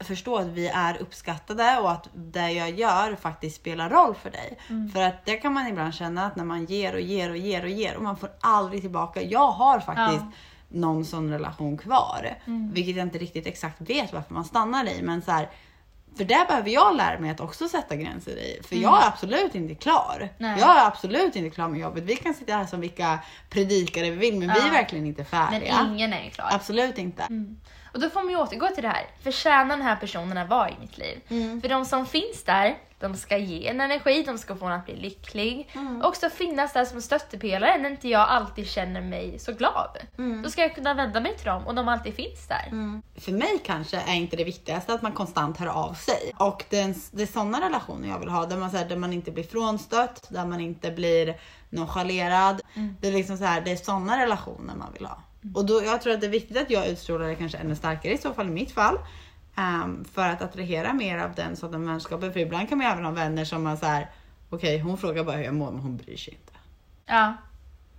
förstå 0.00 0.36
att 0.36 0.46
vi 0.46 0.68
är 0.68 0.96
uppskattade 1.02 1.78
och 1.78 1.90
att 1.90 2.08
det 2.14 2.50
jag 2.50 2.70
gör 2.70 3.16
faktiskt 3.16 3.56
spelar 3.56 3.90
roll 3.90 4.14
för 4.14 4.30
dig. 4.30 4.58
För 4.92 5.02
att 5.02 5.24
det 5.24 5.36
kan 5.36 5.52
man 5.52 5.66
ibland 5.66 5.94
känna 5.94 6.26
att 6.26 6.36
när 6.36 6.44
man 6.44 6.64
ger 6.64 6.94
och 6.94 7.00
ger 7.00 7.30
och 7.30 7.36
ger 7.36 7.62
och 7.62 7.68
ger 7.70 7.96
och 7.96 8.02
man 8.02 8.16
får 8.16 8.30
aldrig 8.40 8.80
tillbaka. 8.80 9.22
Jag 9.22 9.50
har 9.50 9.80
faktiskt 9.80 10.24
Ja. 10.24 10.32
någon 10.68 11.04
sån 11.04 11.30
relation 11.30 11.78
kvar. 11.78 12.38
Vilket 12.72 12.96
jag 12.96 13.06
inte 13.06 13.18
riktigt 13.18 13.46
exakt 13.46 13.80
vet 13.80 14.12
varför 14.12 14.34
man 14.34 14.44
stannar 14.44 14.84
i. 14.88 15.02
Men 15.02 15.22
så 15.22 15.30
här, 15.30 15.50
för 16.16 16.24
där 16.24 16.46
behöver 16.46 16.70
jag 16.70 16.96
lära 16.96 17.18
mig 17.18 17.30
att 17.30 17.40
också 17.40 17.68
sätta 17.68 17.96
gränser 17.96 18.32
i. 18.36 18.60
För 18.68 18.76
jag 18.76 19.02
är 19.02 19.06
absolut 19.08 19.54
inte 19.54 19.74
klar. 19.74 20.28
Nej. 20.38 20.60
Jag 20.60 20.76
är 20.78 20.86
absolut 20.86 21.36
inte 21.36 21.50
klar 21.54 21.68
med 21.68 21.80
jobbet. 21.80 22.04
Vi 22.04 22.16
kan 22.16 22.34
sitta 22.34 22.52
här 22.52 22.66
som 22.66 22.80
vilka 22.80 23.18
predikare 23.50 24.10
vi 24.10 24.16
vill 24.16 24.38
men 24.38 24.48
vi 24.48 24.58
Ja. 24.60 24.66
är 24.66 24.70
verkligen 24.70 25.06
inte 25.06 25.26
Men 25.30 25.48
färdiga. 25.50 25.86
ingen 25.88 26.12
är 26.12 26.30
klar. 26.30 26.48
Absolut 26.52 26.98
inte. 26.98 27.26
Och 27.96 28.02
då 28.02 28.10
får 28.10 28.22
man 28.22 28.30
ju 28.30 28.36
återgå 28.36 28.68
till 28.68 28.82
det 28.82 28.88
här. 28.88 29.06
Förtjänar 29.22 29.76
den 29.76 29.82
här 29.86 29.96
personen 29.96 30.38
att 30.38 30.48
vara 30.48 30.70
i 30.70 30.76
mitt 30.80 30.98
liv? 30.98 31.20
För 31.60 31.68
de 31.68 31.84
som 31.84 32.06
finns 32.06 32.42
där, 32.44 32.78
de 33.00 33.14
ska 33.14 33.38
ge 33.38 33.68
en 33.68 33.80
energi, 33.80 34.22
de 34.22 34.38
ska 34.38 34.56
få 34.56 34.66
en 34.66 34.72
att 34.72 34.84
bli 34.84 34.96
lycklig. 34.96 35.70
Och 36.02 36.08
också 36.08 36.30
finnas 36.30 36.72
där 36.72 36.84
som 36.84 37.02
stöttepelare 37.02 37.78
när 37.78 37.90
inte 37.90 38.08
jag 38.08 38.28
alltid 38.28 38.66
känner 38.68 39.00
mig 39.00 39.38
så 39.38 39.52
glad. 39.52 39.98
Då 40.44 40.50
ska 40.50 40.62
jag 40.62 40.74
kunna 40.74 40.94
vända 40.94 41.20
mig 41.20 41.36
till 41.36 41.46
dem 41.46 41.66
och 41.66 41.74
de 41.74 41.88
alltid 41.88 42.14
finns 42.14 42.48
där. 42.48 43.00
För 43.20 43.32
mig 43.32 43.60
kanske 43.64 43.96
är 43.96 44.14
inte 44.14 44.36
det 44.36 44.44
viktigaste 44.44 44.92
att 44.92 45.02
man 45.02 45.12
konstant 45.12 45.58
hör 45.58 45.66
av 45.66 45.94
sig. 45.94 46.32
Och 46.38 46.64
det 46.70 46.78
är, 46.80 46.94
det 47.10 47.22
är 47.22 47.26
sådana 47.26 47.60
relationer 47.68 48.08
jag 48.08 48.18
vill 48.18 48.28
ha. 48.28 48.46
Där 48.46 48.56
man, 48.56 48.70
så 48.70 48.76
här, 48.76 48.88
där 48.88 48.96
man 48.96 49.12
inte 49.12 49.30
blir 49.30 49.44
frånstött, 49.44 50.26
där 50.28 50.46
man 50.46 50.60
inte 50.60 50.90
blir 50.90 51.36
nonchalerad. 51.70 52.60
Det 53.00 53.08
är 53.08 53.12
liksom 53.12 53.38
så 53.38 53.44
här, 53.44 53.60
det 53.60 53.72
är 53.72 53.76
sådana 53.76 54.22
relationer 54.22 54.74
man 54.74 54.92
vill 54.92 55.06
ha. 55.06 55.22
Och 55.54 55.66
då, 55.66 55.84
jag 55.84 56.00
tror 56.00 56.12
att 56.12 56.20
det 56.20 56.26
är 56.26 56.30
viktigt 56.30 56.56
att 56.56 56.70
jag 56.70 56.88
utstrålar 56.88 57.28
det 57.28 57.34
kanske 57.34 57.58
ännu 57.58 57.76
starkare 57.76 58.12
i 58.12 58.18
så 58.18 58.34
fall 58.34 58.46
i 58.46 58.50
mitt 58.50 58.72
fall. 58.72 58.98
Ehm, 59.56 60.04
för 60.04 60.28
att 60.28 60.42
attrahera 60.42 60.92
mer 60.92 61.18
av 61.18 61.34
den 61.34 61.56
sortens 61.56 61.88
vänskapen. 61.88 62.32
För 62.32 62.40
ibland 62.40 62.68
kan 62.68 62.78
man 62.78 62.86
ju 62.86 62.92
även 62.92 63.04
ha 63.04 63.12
vänner 63.12 63.44
som 63.44 63.62
man 63.62 63.78
så 63.78 63.86
här, 63.86 64.10
okej 64.50 64.78
hon 64.78 64.98
frågar 64.98 65.24
bara 65.24 65.36
hur 65.36 65.44
jag 65.44 65.54
mår 65.54 65.70
men 65.70 65.80
hon 65.80 65.96
bryr 65.96 66.16
sig 66.16 66.34
inte. 66.34 66.52
Ja. 67.06 67.34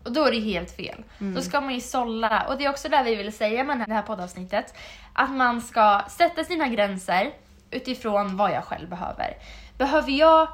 Och 0.04 0.12
då 0.13 0.25
är 0.25 0.32
det 0.32 0.39
helt 0.39 0.72
fel. 0.72 1.04
Då 1.18 1.42
ska 1.42 1.62
man 1.62 1.74
ju 1.74 1.82
sålla. 1.82 2.48
Och 2.50 2.58
det 2.58 2.66
är 2.66 2.70
också 2.70 2.89
det 2.89 3.04
vi 3.04 3.16
vill 3.16 3.34
säga 3.34 3.63
med 3.63 3.84
det 3.88 3.94
här 3.94 4.01
poddavsnittet. 4.01 4.74
Att 5.13 5.32
man 5.32 5.62
ska 5.62 6.01
sätta 6.10 6.44
sina 6.44 6.68
gränser 6.68 7.34
utifrån 7.72 8.38
vad 8.38 8.51
jag 8.51 8.63
själv 8.63 8.89
behöver. 8.89 9.38
Behöver 9.77 10.12
jag... 10.12 10.48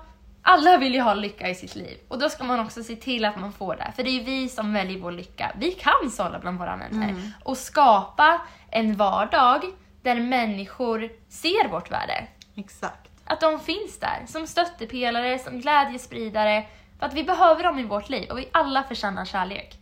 Alla 0.45 0.77
vill 0.77 0.93
ju 0.93 1.01
ha 1.01 1.13
lycka 1.13 1.49
i 1.49 1.55
sitt 1.55 1.75
liv. 1.75 1.97
Och 2.07 2.19
då 2.19 2.29
ska 2.29 2.43
man 2.43 2.59
också 2.59 2.83
se 2.83 2.95
till 2.95 3.25
att 3.25 3.39
man 3.39 3.51
får 3.51 3.75
det. 3.75 3.91
För 3.95 4.03
det 4.03 4.09
är 4.09 4.13
ju 4.13 4.23
vi 4.23 4.49
som 4.49 4.73
väljer 4.73 4.99
vår 4.99 5.11
lycka. 5.11 5.51
Vi 5.57 5.71
kan 5.71 6.11
sålla 6.11 6.39
bland 6.39 6.59
våra 6.59 6.75
vänner. 6.75 7.15
Och 7.43 7.57
skapa 7.57 8.41
en 8.71 8.95
vardag 8.95 9.63
där 10.01 10.19
människor 10.19 11.09
ser 11.29 11.69
vårt 11.69 11.91
värde. 11.91 12.27
Exakt. 12.55 13.09
Att 13.25 13.41
de 13.41 13.59
finns 13.59 13.99
där 13.99 14.25
som 14.27 14.47
stöttepelare, 14.47 15.39
som 15.39 15.61
glädjespridare. 15.61 16.65
För 16.99 17.05
att 17.05 17.13
vi 17.13 17.23
behöver 17.23 17.63
dem 17.63 17.79
i 17.79 17.83
vårt 17.83 18.09
liv 18.09 18.29
och 18.31 18.37
vi 18.37 18.49
alla 18.51 18.83
förtjänar 18.83 19.25
kärlek. 19.25 19.77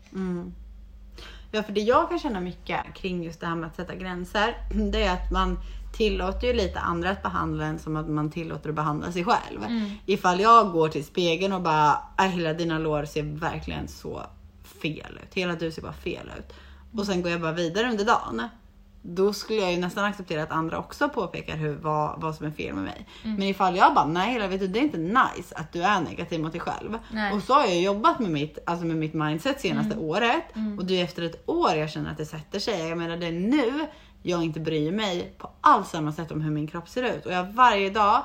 Ja, 1.51 1.63
för 1.63 1.71
det 1.73 1.81
jag 1.81 2.09
kan 2.09 2.19
känna 2.19 2.39
mycket 2.39 2.93
kring 2.93 3.23
just 3.23 3.39
det 3.39 3.47
här 3.47 3.55
med 3.55 3.67
att 3.67 3.75
sätta 3.75 3.95
gränser, 3.95 4.55
det 4.91 5.03
är 5.03 5.13
att 5.13 5.31
man 5.31 5.57
tillåter 5.91 6.47
ju 6.47 6.53
lite 6.53 6.79
andra 6.79 7.09
att 7.09 7.23
behandla 7.23 7.65
en 7.65 7.79
som 7.79 7.95
att 7.95 8.09
man 8.09 8.31
tillåter 8.31 8.69
att 8.69 8.75
behandla 8.75 9.11
sig 9.11 9.23
själv. 9.25 9.59
Ifall 10.05 10.39
jag 10.39 10.71
går 10.71 10.89
till 10.89 11.05
spegeln 11.05 11.53
och 11.53 11.61
bara, 11.61 11.97
"Äh, 12.19 12.25
hela 12.25 12.53
dina 12.53 12.77
lår 12.79 13.05
ser 13.05 13.23
verkligen 13.23 13.87
så 13.87 14.21
fel 14.81 15.19
ut. 15.23 15.33
Hela 15.33 15.55
du 15.55 15.71
ser 15.71 15.81
bara 15.81 15.93
fel 15.93 16.31
ut. 16.39 16.53
Och 16.99 17.05
sen 17.05 17.21
går 17.21 17.31
jag 17.31 17.41
bara 17.41 17.51
vidare 17.51 17.89
under 17.89 18.05
dagen. 18.05 18.41
Då 19.03 19.33
skulle 19.33 19.59
jag 19.59 19.71
ju 19.71 19.77
nästan 19.79 20.05
acceptera 20.05 20.43
att 20.43 20.51
andra 20.51 20.77
också 20.77 21.09
påpekar 21.09 21.57
hur, 21.57 21.75
vad, 21.75 22.21
vad 22.21 22.35
som 22.35 22.45
är 22.45 22.51
fel 22.51 22.73
med 22.75 22.83
mig. 22.83 23.07
Men 23.23 23.43
ifall 23.43 23.75
jag 23.75 23.93
bara, 23.93 24.05
nej 24.05 24.33
hela 24.33 24.47
vet 24.47 24.59
du, 24.59 24.67
det 24.67 24.79
är 24.79 24.83
inte 24.83 24.97
nice 24.97 25.55
att 25.55 25.73
du 25.73 25.83
är 25.83 26.01
negativ 26.01 26.39
mot 26.39 26.51
dig 26.51 26.61
själv. 26.61 26.97
Nej. 27.11 27.33
Och 27.33 27.43
så 27.43 27.53
har 27.53 27.65
jag 27.65 27.81
jobbat 27.81 28.19
med 28.19 28.31
mitt, 28.31 28.57
alltså 28.65 28.85
med 28.85 28.95
mitt 28.95 29.13
mindset 29.13 29.61
senaste 29.61 29.97
året. 29.97 30.43
Och 30.79 30.85
det 30.85 30.99
är 30.99 31.03
efter 31.03 31.21
ett 31.23 31.43
år 31.49 31.71
jag 31.75 31.89
känner 31.89 32.11
att 32.11 32.17
det 32.17 32.25
sätter 32.25 32.59
sig. 32.59 32.87
Jag 32.89 32.97
menar 32.97 33.17
det 33.17 33.27
är 33.27 33.31
nu 33.31 33.87
jag 34.23 34.43
inte 34.43 34.59
bryr 34.59 34.91
mig 34.91 35.33
på 35.37 35.49
alls 35.61 35.89
samma 35.89 36.11
sätt 36.11 36.31
om 36.31 36.41
hur 36.41 36.51
min 36.51 36.67
kropp 36.67 36.89
ser 36.89 37.03
ut. 37.03 37.25
Och 37.25 37.31
jag 37.31 37.43
varje 37.43 37.89
dag 37.89 38.23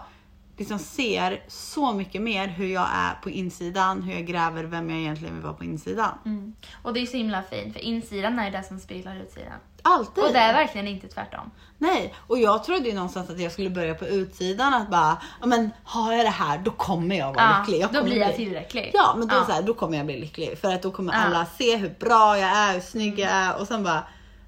liksom 0.58 0.78
ser 0.78 1.42
så 1.48 1.92
mycket 1.92 2.22
mer 2.22 2.46
hur 2.48 2.66
jag 2.66 2.86
är 2.94 3.14
på 3.22 3.30
insidan, 3.30 4.02
hur 4.02 4.12
jag 4.14 4.26
gräver 4.26 4.64
vem 4.64 4.90
jag 4.90 4.98
egentligen 4.98 5.34
vill 5.34 5.42
vara 5.42 5.54
på 5.54 5.64
insidan. 5.64 6.54
Och 6.82 6.92
det 6.94 7.00
är 7.00 7.06
så 7.06 7.16
himla 7.16 7.42
fint 7.42 7.72
för 7.72 7.80
insidan 7.80 8.38
är 8.38 8.50
det 8.50 8.62
som 8.62 8.78
speglar 8.80 9.16
utsidan. 9.16 9.58
Alltid! 9.82 10.24
Och 10.24 10.32
det 10.32 10.38
är 10.38 10.52
verkligen 10.52 10.88
inte 10.88 11.08
tvärtom. 11.08 11.50
Nej, 11.78 12.14
och 12.26 12.38
jag 12.38 12.64
trodde 12.64 12.88
ju 12.88 12.94
någonstans 12.94 13.30
att 13.30 13.40
jag 13.40 13.52
skulle 13.52 13.70
börja 13.70 13.94
på 13.94 14.06
utsidan 14.06 14.74
att 14.74 14.90
bara, 14.90 15.22
ja 15.40 15.46
men 15.46 15.70
har 15.84 16.12
jag 16.12 16.26
det 16.26 16.30
här 16.30 16.58
då 16.58 16.70
kommer 16.70 17.16
jag 17.16 17.34
vara 17.34 17.44
Ja, 17.44 17.58
lycklig. 17.60 17.80
Jag 17.80 17.92
då 17.92 18.02
blir 18.02 18.16
jag 18.16 18.36
tillräcklig. 18.36 18.90
Ja, 18.94 19.14
men 19.18 19.28
då, 19.28 19.34
Ja. 19.36 19.44
Så 19.44 19.52
här, 19.52 19.62
då 19.62 19.74
kommer 19.74 19.96
jag 19.96 20.06
bli 20.06 20.20
lycklig. 20.20 20.58
För 20.58 20.74
att 20.74 20.82
då 20.82 20.90
kommer 20.90 21.12
Ja. 21.12 21.18
Mm. 21.18 21.32
alla 21.32 21.46
se 21.46 21.76
hur 21.76 21.94
bra 22.00 22.38
jag 22.38 22.50
är, 22.50 22.72
hur 22.72 22.80
snygg 22.80 23.18
jag 23.18 23.30
är 23.30 23.60
och 23.60 23.66
sen 23.66 23.84
bara, 23.84 24.02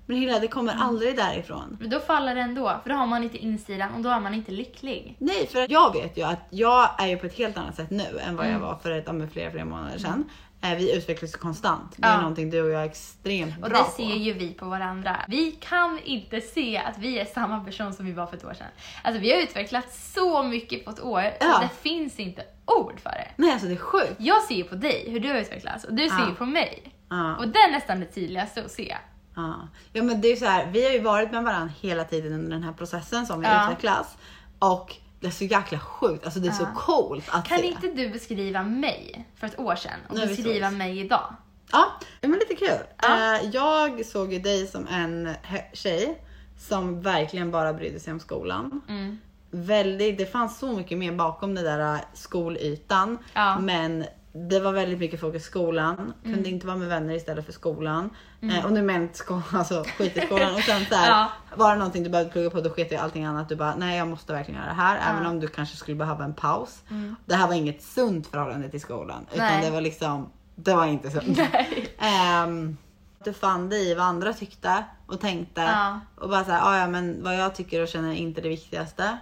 men 0.09 0.17
Hilla 0.17 0.39
det 0.39 0.49
kommer 0.49 0.75
aldrig 0.75 1.17
därifrån. 1.17 1.77
Men 1.81 1.91
då 1.91 2.01
faller 2.01 2.35
det 2.35 2.41
ändå, 2.41 2.81
för 2.83 2.91
då 2.91 2.97
har 2.97 3.07
man 3.07 3.23
inte 3.25 3.39
insidan 3.39 3.95
och 3.95 4.01
då 4.01 4.09
är 4.09 4.21
man 4.21 4.35
inte 4.35 4.53
lycklig. 4.53 5.17
Nej, 5.19 5.47
för 5.47 5.67
jag 5.73 5.93
vet 5.93 6.17
ju 6.19 6.23
att 6.23 6.39
jag 6.51 6.91
är 6.99 7.07
ju 7.07 7.17
på 7.17 7.27
ett 7.27 7.35
helt 7.39 7.57
annat 7.59 7.77
sätt 7.77 7.91
nu 7.91 8.19
än 8.27 8.37
vad 8.37 8.47
Mm. 8.47 8.61
jag 8.61 8.69
var 8.69 8.77
för 8.77 8.91
ett, 8.91 9.05
ja, 9.07 9.13
flera, 9.33 9.51
flera 9.51 9.65
månader 9.65 9.99
sedan. 9.99 10.31
Eh, 10.63 10.75
Vi 10.75 10.97
utvecklas 10.97 11.37
konstant. 11.37 11.95
Det 11.97 12.07
är 12.07 12.13
Ja. 12.13 12.21
någonting 12.21 12.51
du 12.51 12.63
och 12.63 12.71
jag 12.71 12.83
är 12.83 12.87
extremt 12.87 13.55
Och 13.63 13.71
bra 13.71 13.79
det 13.79 13.85
på. 13.85 13.91
ser 13.91 14.15
ju 14.17 14.33
vi 14.33 14.49
på 14.55 14.65
varandra. 14.67 15.17
Vi 15.29 15.53
kan 15.53 15.99
inte 16.05 16.41
se 16.41 16.79
att 16.79 16.99
vi 16.99 17.19
är 17.19 17.25
samma 17.25 17.61
person 17.65 17.93
som 17.93 18.07
vi 18.07 18.13
var 18.13 18.27
för 18.27 18.37
ett 18.37 18.45
år 18.45 18.55
sedan. 18.55 18.67
Alltså 19.05 19.21
vi 19.21 19.33
har 19.33 19.43
utvecklats 19.43 20.13
så 20.15 20.43
mycket 20.43 20.85
på 20.85 20.91
ett 20.91 21.01
år 21.01 21.23
så 21.41 21.47
Ja. 21.47 21.59
det 21.63 21.89
finns 21.89 22.19
inte 22.19 22.43
ord 22.65 23.01
för 23.01 23.11
det. 23.11 23.29
Nej, 23.37 23.53
alltså 23.53 23.67
det 23.67 23.73
är 23.75 23.77
sjukt. 23.77 24.15
Jag 24.19 24.43
ser 24.43 24.55
ju 24.55 24.65
på 24.65 24.75
dig 24.75 25.11
hur 25.11 25.21
du 25.21 25.29
har 25.29 25.37
utvecklats 25.37 25.85
och 25.85 25.95
du 25.95 26.09
ser 26.09 26.19
Ja. 26.19 26.29
ju 26.29 26.35
på 26.35 26.47
mig. 26.47 26.83
Ja. 27.11 27.37
Och 27.37 27.49
det 27.49 27.59
är 27.59 27.71
nästan 27.73 28.01
det 28.01 28.07
tydligaste 28.07 28.65
att 28.65 28.71
se. 28.71 28.97
Ja. 29.39 29.69
ja 29.93 30.03
men 30.03 30.21
det 30.21 30.29
är 30.33 30.37
så 30.37 30.45
här, 30.45 30.67
vi 30.73 30.85
har 30.85 30.93
ju 30.93 31.01
varit 31.01 31.31
med 31.33 31.45
varandra 31.45 31.73
hela 31.81 32.05
tiden 32.05 32.33
under 32.33 32.51
den 32.51 32.63
här 32.63 32.73
processen 32.73 33.27
som 33.27 33.41
vi 33.41 33.47
Ja. 33.47 33.65
utvecklas. 33.65 34.17
Och 34.59 34.97
det 35.21 35.27
är 35.27 35.31
så 35.31 35.45
jäkla 35.45 35.79
sjukt, 35.79 36.25
alltså 36.25 36.41
det 36.41 36.49
är 36.49 36.53
så 36.53 36.63
Ja. 36.63 36.81
coolt 36.81 37.25
att 37.31 37.49
Kan 37.49 37.59
se. 37.59 37.67
inte 37.67 37.89
du 37.89 38.09
beskriva 38.09 38.63
mig 38.63 39.27
för 39.37 39.47
ett 39.47 39.59
år 39.59 39.75
sedan 39.77 40.01
och 40.09 40.15
Nu 40.15 40.27
beskriva 40.27 40.71
mig 40.71 41.01
idag? 41.01 41.35
Ja, 41.73 41.87
men 42.21 42.33
lite 42.33 42.55
kul. 42.55 42.79
Ja. 43.03 43.35
Eh, 43.37 43.51
jag 43.51 44.07
såg 44.07 44.33
ju 44.33 44.39
dig 44.39 44.67
som 44.67 44.87
en 44.87 45.35
tjej 45.73 46.23
som 46.59 47.03
verkligen 47.03 47.51
bara 47.51 47.73
brydde 47.73 48.01
sig 48.01 48.13
om 48.13 48.21
skolan. 48.21 48.81
Mm. 48.89 49.19
Väldigt, 49.51 50.19
det 50.19 50.27
fanns 50.27 50.59
så 50.59 50.73
mycket 50.73 50.99
mer 50.99 51.13
bakom 51.13 51.55
den 51.55 51.65
där 51.65 51.95
eh, 51.95 52.01
skolytan. 52.15 53.19
Ja. 53.35 53.59
Men 53.59 54.05
det 54.33 54.61
var 54.61 54.73
väldigt 54.73 54.99
mycket 54.99 55.21
fokus 55.21 55.45
skolan. 55.45 55.97
Kunde 56.23 56.39
Mm. 56.39 56.47
inte 56.55 56.67
vara 56.67 56.77
med 56.77 56.89
vänner 56.89 57.15
istället 57.15 57.47
för 57.47 57.53
skolan. 57.53 58.11
Eh, 58.43 58.65
och 58.65 58.73
nu 58.73 58.83
menar 58.83 58.99
jag 59.01 59.03
inte 59.09 59.19
skolan, 59.19 59.43
alltså 59.53 59.85
skit 59.99 60.17
i 60.17 60.21
skolan. 60.21 60.55
Och 60.55 60.61
sen 60.61 60.85
så 60.85 60.95
här, 60.95 61.11
Ja. 61.11 61.29
var 61.57 61.73
det 61.73 61.79
någonting 61.79 62.03
du 62.05 62.11
behövde 62.11 62.33
plugga 62.33 62.51
på 62.51 62.61
då 62.61 62.71
sket 62.71 62.93
jag 62.93 62.99
i 63.01 63.03
allting 63.03 63.25
annat. 63.25 63.49
Du 63.49 63.57
bara, 63.57 63.75
nej 63.77 63.99
jag 63.99 64.09
måste 64.09 64.33
verkligen 64.33 64.61
göra 64.61 64.71
det 64.71 64.77
här. 64.81 65.11
Även 65.11 65.23
Ja. 65.23 65.29
om 65.31 65.41
du 65.41 65.49
kanske 65.49 65.77
skulle 65.77 65.97
behöva 65.97 66.25
en 66.25 66.35
paus. 66.35 66.83
Det 67.27 67.35
här 67.35 67.47
var 67.47 67.55
inget 67.55 67.83
sunt 67.83 68.27
förhållande 68.27 68.69
till 68.71 68.81
skolan. 68.81 69.27
Utan 69.33 69.47
Nej. 69.47 69.65
det 69.65 69.71
var 69.71 69.81
liksom, 69.81 70.31
det 70.55 70.75
var 70.75 70.87
inte 70.87 71.11
sunt. 71.11 71.39
Ehm, 71.99 72.77
du 73.25 73.33
fann 73.33 73.69
dig 73.69 73.91
i 73.91 73.95
vad 73.95 74.07
andra 74.07 74.33
tyckte 74.33 74.85
och 75.07 75.21
tänkte. 75.21 75.61
Ja. 75.61 76.01
Och 76.17 76.29
bara 76.29 76.45
såhär, 76.45 76.61
"Ah, 76.65 76.79
ja 76.79 76.87
men 76.89 77.23
vad 77.25 77.37
jag 77.37 77.55
tycker 77.55 77.83
och 77.83 77.89
känner 77.89 78.09
är 78.11 78.15
inte 78.15 78.41
det 78.41 78.49
viktigaste. 78.49 79.19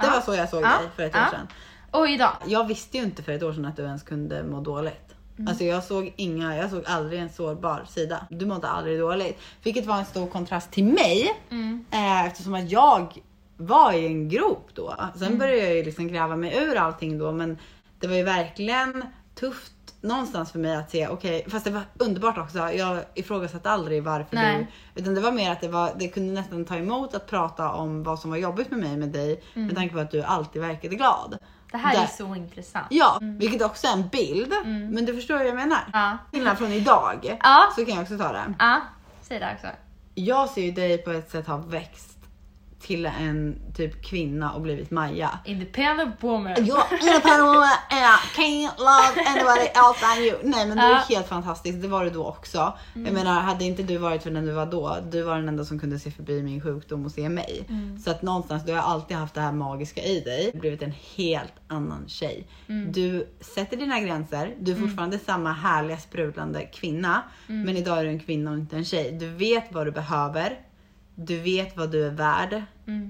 Det 0.00 0.06
var 0.06 0.20
så 0.20 0.34
jag 0.34 0.48
såg 0.48 0.62
dig 0.62 0.70
för 0.96 1.02
ett 1.02 1.16
år 1.16 1.30
sedan. 1.30 1.48
Och 1.94 2.08
idag? 2.08 2.32
Jag 2.46 2.66
visste 2.66 2.96
ju 2.98 3.04
inte 3.04 3.22
för 3.22 3.32
ett 3.32 3.42
år 3.42 3.52
sedan 3.52 3.64
att 3.64 3.76
du 3.76 3.82
ens 3.82 4.02
kunde 4.02 4.42
må 4.44 4.60
dåligt. 4.60 5.14
Mm. 5.38 5.48
Alltså 5.48 5.64
jag 5.64 5.84
såg 5.84 6.12
inga, 6.16 6.56
jag 6.56 6.70
såg 6.70 6.82
aldrig 6.86 7.20
en 7.20 7.30
sårbar 7.30 7.84
sida. 7.88 8.26
Du 8.30 8.46
mådde 8.46 8.68
aldrig 8.68 9.00
dåligt. 9.00 9.40
Vilket 9.62 9.86
var 9.86 9.96
en 9.98 10.04
stor 10.04 10.26
kontrast 10.26 10.70
till 10.70 10.84
mig. 10.84 11.42
Mm. 11.50 11.84
Eh, 11.90 12.26
eftersom 12.26 12.54
att 12.54 12.70
jag 12.70 13.22
var 13.56 13.92
i 13.92 14.06
en 14.06 14.28
grop 14.28 14.68
då. 14.74 14.94
Sen 15.14 15.26
Mm. 15.26 15.38
började 15.38 15.60
jag 15.60 15.74
ju 15.74 15.84
liksom 15.84 16.08
gräva 16.08 16.36
mig 16.36 16.56
ur 16.56 16.76
allting 16.76 17.18
då 17.18 17.32
men 17.32 17.58
det 18.00 18.06
var 18.06 18.14
ju 18.16 18.22
verkligen 18.22 19.04
tufft 19.34 19.72
någonstans 20.00 20.52
för 20.52 20.58
mig 20.58 20.76
att 20.76 20.90
se, 20.90 21.08
okej, 21.08 21.46
fast 21.48 21.64
det 21.64 21.70
var 21.70 21.82
underbart 21.98 22.38
också. 22.38 22.58
Jag 22.58 22.98
ifrågasatte 23.14 23.70
aldrig 23.70 24.02
varför 24.02 24.36
Nej. 24.36 24.68
du, 24.94 25.00
utan 25.00 25.14
det 25.14 25.20
var 25.20 25.32
mer 25.32 25.52
att 25.52 25.60
det, 25.60 25.68
var, 25.68 25.90
det 25.98 26.08
kunde 26.08 26.32
nästan 26.32 26.64
ta 26.64 26.76
emot 26.76 27.14
att 27.14 27.26
prata 27.26 27.72
om 27.72 28.02
vad 28.02 28.18
som 28.18 28.30
var 28.30 28.36
jobbigt 28.36 28.70
med 28.70 28.80
mig 28.80 28.96
med 28.96 29.08
dig 29.08 29.42
med 29.54 29.74
tanke 29.76 29.94
på 29.94 30.00
att 30.00 30.10
du 30.10 30.22
alltid 30.22 30.62
verkade 30.62 30.96
glad. 30.96 31.38
Det 31.74 31.78
här 31.78 31.94
är 31.94 32.00
Där- 32.00 32.06
så 32.06 32.34
intressant. 32.34 32.86
Ja, 32.90 33.18
vilket 33.20 33.62
också 33.62 33.86
är 33.86 33.92
en 33.92 34.08
bild. 34.08 34.52
Men 34.64 35.04
du 35.04 35.14
förstår 35.14 35.36
vad 35.36 35.46
jag 35.46 35.54
menar. 35.54 35.78
Ja. 35.92 36.18
Skillnad 36.32 36.58
från 36.58 36.72
idag. 36.72 37.38
Ja. 37.42 37.72
Så 37.76 37.84
kan 37.84 37.94
jag 37.94 38.02
också 38.02 38.18
ta 38.18 38.32
det. 38.32 38.54
Ja, 38.58 38.80
säg 39.22 39.38
det 39.38 39.52
också. 39.54 39.66
Jag 40.14 40.48
ser 40.50 40.62
ju 40.62 40.70
dig 40.72 40.98
på 40.98 41.10
ett 41.10 41.30
sätt 41.30 41.46
ha 41.46 41.56
växt 41.56 42.18
till 42.84 43.06
en 43.06 43.56
typ 43.76 44.04
kvinna 44.04 44.52
och 44.52 44.60
blivit 44.60 44.90
Maja. 44.90 45.38
Independent 45.44 46.14
woman. 46.20 46.52
Jag 46.56 46.92
är 46.92 47.20
Paloma 47.20 47.68
and 47.90 48.00
I 48.00 48.40
can't 48.40 48.78
love 48.78 49.28
anybody 49.28 49.66
else 49.66 50.00
than 50.00 50.18
you. 50.24 50.38
Nej 50.42 50.66
men 50.66 50.76
du 50.76 50.82
är 50.82 50.90
Ja. 50.90 51.02
helt 51.08 51.28
fantastisk, 51.28 51.82
det 51.82 51.88
var 51.88 52.04
du 52.04 52.10
då 52.10 52.26
också. 52.26 52.72
Jag 52.94 53.12
menar 53.12 53.40
hade 53.40 53.64
inte 53.64 53.82
du 53.82 53.98
varit 53.98 54.22
för 54.22 54.30
den 54.30 54.46
du 54.46 54.52
var 54.52 54.66
då, 54.66 54.96
du 55.10 55.22
var 55.22 55.36
den 55.36 55.48
enda 55.48 55.64
som 55.64 55.78
kunde 55.78 55.98
se 55.98 56.10
förbi 56.10 56.42
min 56.42 56.60
sjukdom 56.60 57.04
och 57.04 57.12
se 57.12 57.28
mig. 57.28 57.66
Så 58.04 58.10
att 58.10 58.22
någonstans, 58.22 58.64
du 58.66 58.72
har 58.72 58.82
alltid 58.82 59.16
haft 59.16 59.34
det 59.34 59.40
här 59.40 59.52
magiska 59.52 60.02
i 60.02 60.20
dig. 60.20 60.44
Du 60.52 60.58
har 60.58 60.60
blivit 60.60 60.82
en 60.82 60.94
helt 61.16 61.52
annan 61.68 62.04
tjej. 62.08 62.46
Du 62.92 63.28
sätter 63.40 63.76
dina 63.76 64.00
gränser, 64.00 64.54
du 64.60 64.72
är 64.72 64.76
fortfarande 64.76 65.18
samma 65.18 65.52
härliga 65.52 65.96
sprudlande 65.98 66.62
kvinna. 66.64 67.22
Men 67.46 67.76
idag 67.76 67.98
är 67.98 68.04
du 68.04 68.10
en 68.10 68.20
kvinna 68.20 68.50
och 68.50 68.56
inte 68.56 68.76
en 68.76 68.84
tjej. 68.84 69.12
Du 69.12 69.28
vet 69.30 69.64
vad 69.72 69.86
du 69.86 69.90
behöver. 69.90 70.58
Du 71.14 71.40
vet 71.40 71.76
vad 71.76 71.90
du 71.90 72.06
är 72.06 72.10
värd. 72.10 72.62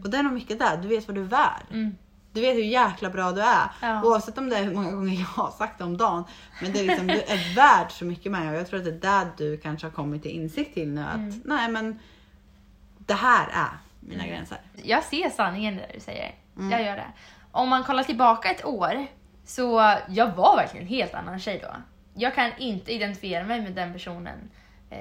Och 0.04 0.10
det 0.10 0.16
är 0.16 0.22
nog 0.22 0.32
mycket 0.32 0.58
där, 0.58 0.76
du 0.76 0.88
vet 0.88 1.08
vad 1.08 1.14
du 1.14 1.20
är 1.20 1.24
värd. 1.24 1.92
Du 2.32 2.40
vet 2.40 2.56
hur 2.56 2.62
jäkla 2.62 3.10
bra 3.10 3.32
du 3.32 3.40
är. 3.40 3.70
Ja. 3.82 4.02
Oavsett 4.04 4.38
om 4.38 4.48
det 4.48 4.56
är 4.56 4.64
hur 4.64 4.74
många 4.74 4.90
gånger 4.90 5.14
jag 5.14 5.42
har 5.42 5.50
sagt 5.50 5.78
det 5.78 5.84
om 5.84 5.96
dagen. 5.96 6.24
Men 6.62 6.72
det 6.72 6.80
är 6.80 6.84
liksom, 6.84 7.06
du 7.06 7.20
är 7.20 7.54
värd 7.56 7.90
så 7.90 8.04
mycket 8.04 8.32
mer 8.32 8.52
och 8.52 8.58
jag 8.58 8.68
tror 8.68 8.78
att 8.78 8.84
det 8.84 8.90
är 8.90 9.22
där 9.24 9.26
du 9.36 9.56
kanske 9.56 9.86
har 9.86 9.92
kommit 9.92 10.22
till 10.22 10.30
insikt 10.30 10.74
till 10.74 10.88
nu 10.88 11.00
att 11.00 11.44
nej 11.44 11.68
men 11.68 11.98
det 12.98 13.14
här 13.14 13.48
är 13.52 13.78
mina 14.00 14.26
gränser. 14.26 14.58
Jag 14.82 15.04
ser 15.04 15.30
sanningen 15.30 15.76
det 15.76 15.90
du 15.94 16.00
säger. 16.00 16.34
Mm. 16.56 16.70
Jag 16.70 16.82
gör 16.82 16.96
det. 16.96 17.12
Om 17.50 17.68
man 17.68 17.84
kollar 17.84 18.02
tillbaka 18.02 18.50
ett 18.50 18.64
år, 18.64 19.06
så 19.44 19.96
jag 20.08 20.32
var 20.32 20.56
verkligen 20.56 20.86
en 20.86 20.92
helt 20.92 21.14
annan 21.14 21.40
tjej 21.40 21.58
då. 21.62 21.76
Jag 22.14 22.34
kan 22.34 22.50
inte 22.58 22.92
identifiera 22.92 23.44
mig 23.44 23.62
med 23.62 23.72
den 23.72 23.92
personen 23.92 24.50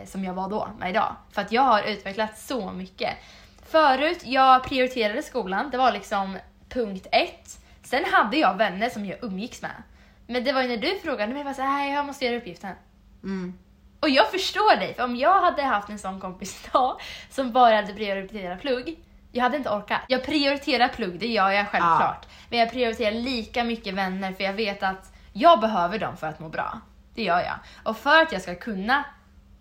som 0.05 0.23
jag 0.23 0.33
var 0.33 0.49
då, 0.49 0.69
med 0.79 0.89
idag. 0.89 1.15
För 1.31 1.41
att 1.41 1.51
jag 1.51 1.61
har 1.61 1.83
utvecklats 1.83 2.47
så 2.47 2.71
mycket. 2.71 3.17
Förut, 3.65 4.21
jag 4.23 4.63
prioriterade 4.63 5.23
skolan, 5.23 5.69
det 5.69 5.77
var 5.77 5.91
liksom 5.91 6.37
punkt 6.69 7.07
ett. 7.11 7.59
Sen 7.83 8.05
hade 8.11 8.37
jag 8.37 8.57
vänner 8.57 8.89
som 8.89 9.05
jag 9.05 9.23
umgicks 9.23 9.61
med. 9.61 9.83
Men 10.27 10.43
det 10.43 10.51
var 10.51 10.61
ju 10.61 10.67
när 10.67 10.77
du 10.77 10.99
frågade 10.99 11.33
mig, 11.33 11.37
jag 11.39 11.45
var 11.45 11.53
såhär, 11.53 11.93
jag 11.93 12.05
måste 12.05 12.25
göra 12.25 12.37
uppgiften. 12.37 12.75
Mm. 13.23 13.59
Och 13.99 14.09
jag 14.09 14.31
förstår 14.31 14.75
dig, 14.75 14.93
för 14.93 15.03
om 15.03 15.15
jag 15.15 15.41
hade 15.41 15.63
haft 15.63 15.89
en 15.89 15.99
sån 15.99 16.19
kompis 16.19 16.65
idag 16.67 17.01
som 17.29 17.51
bara 17.51 17.75
hade 17.75 17.93
prioriterat 17.93 18.61
plugg, 18.61 18.99
jag 19.31 19.43
hade 19.43 19.57
inte 19.57 19.69
orkat. 19.69 20.01
Jag 20.07 20.25
prioriterar 20.25 20.87
plugg, 20.87 21.19
det 21.19 21.27
gör 21.27 21.49
jag 21.49 21.67
självklart. 21.67 22.27
Men 22.49 22.59
jag 22.59 22.71
prioriterar 22.71 23.11
lika 23.11 23.63
mycket 23.63 23.93
vänner 23.93 24.33
för 24.33 24.43
jag 24.43 24.53
vet 24.53 24.83
att 24.83 25.13
jag 25.33 25.59
behöver 25.59 25.99
dem 25.99 26.17
för 26.17 26.27
att 26.27 26.39
må 26.39 26.49
bra. 26.49 26.81
Det 27.15 27.23
gör 27.23 27.39
jag. 27.39 27.55
Och 27.83 27.97
för 27.97 28.21
att 28.21 28.31
jag 28.31 28.41
ska 28.41 28.55
kunna 28.55 29.03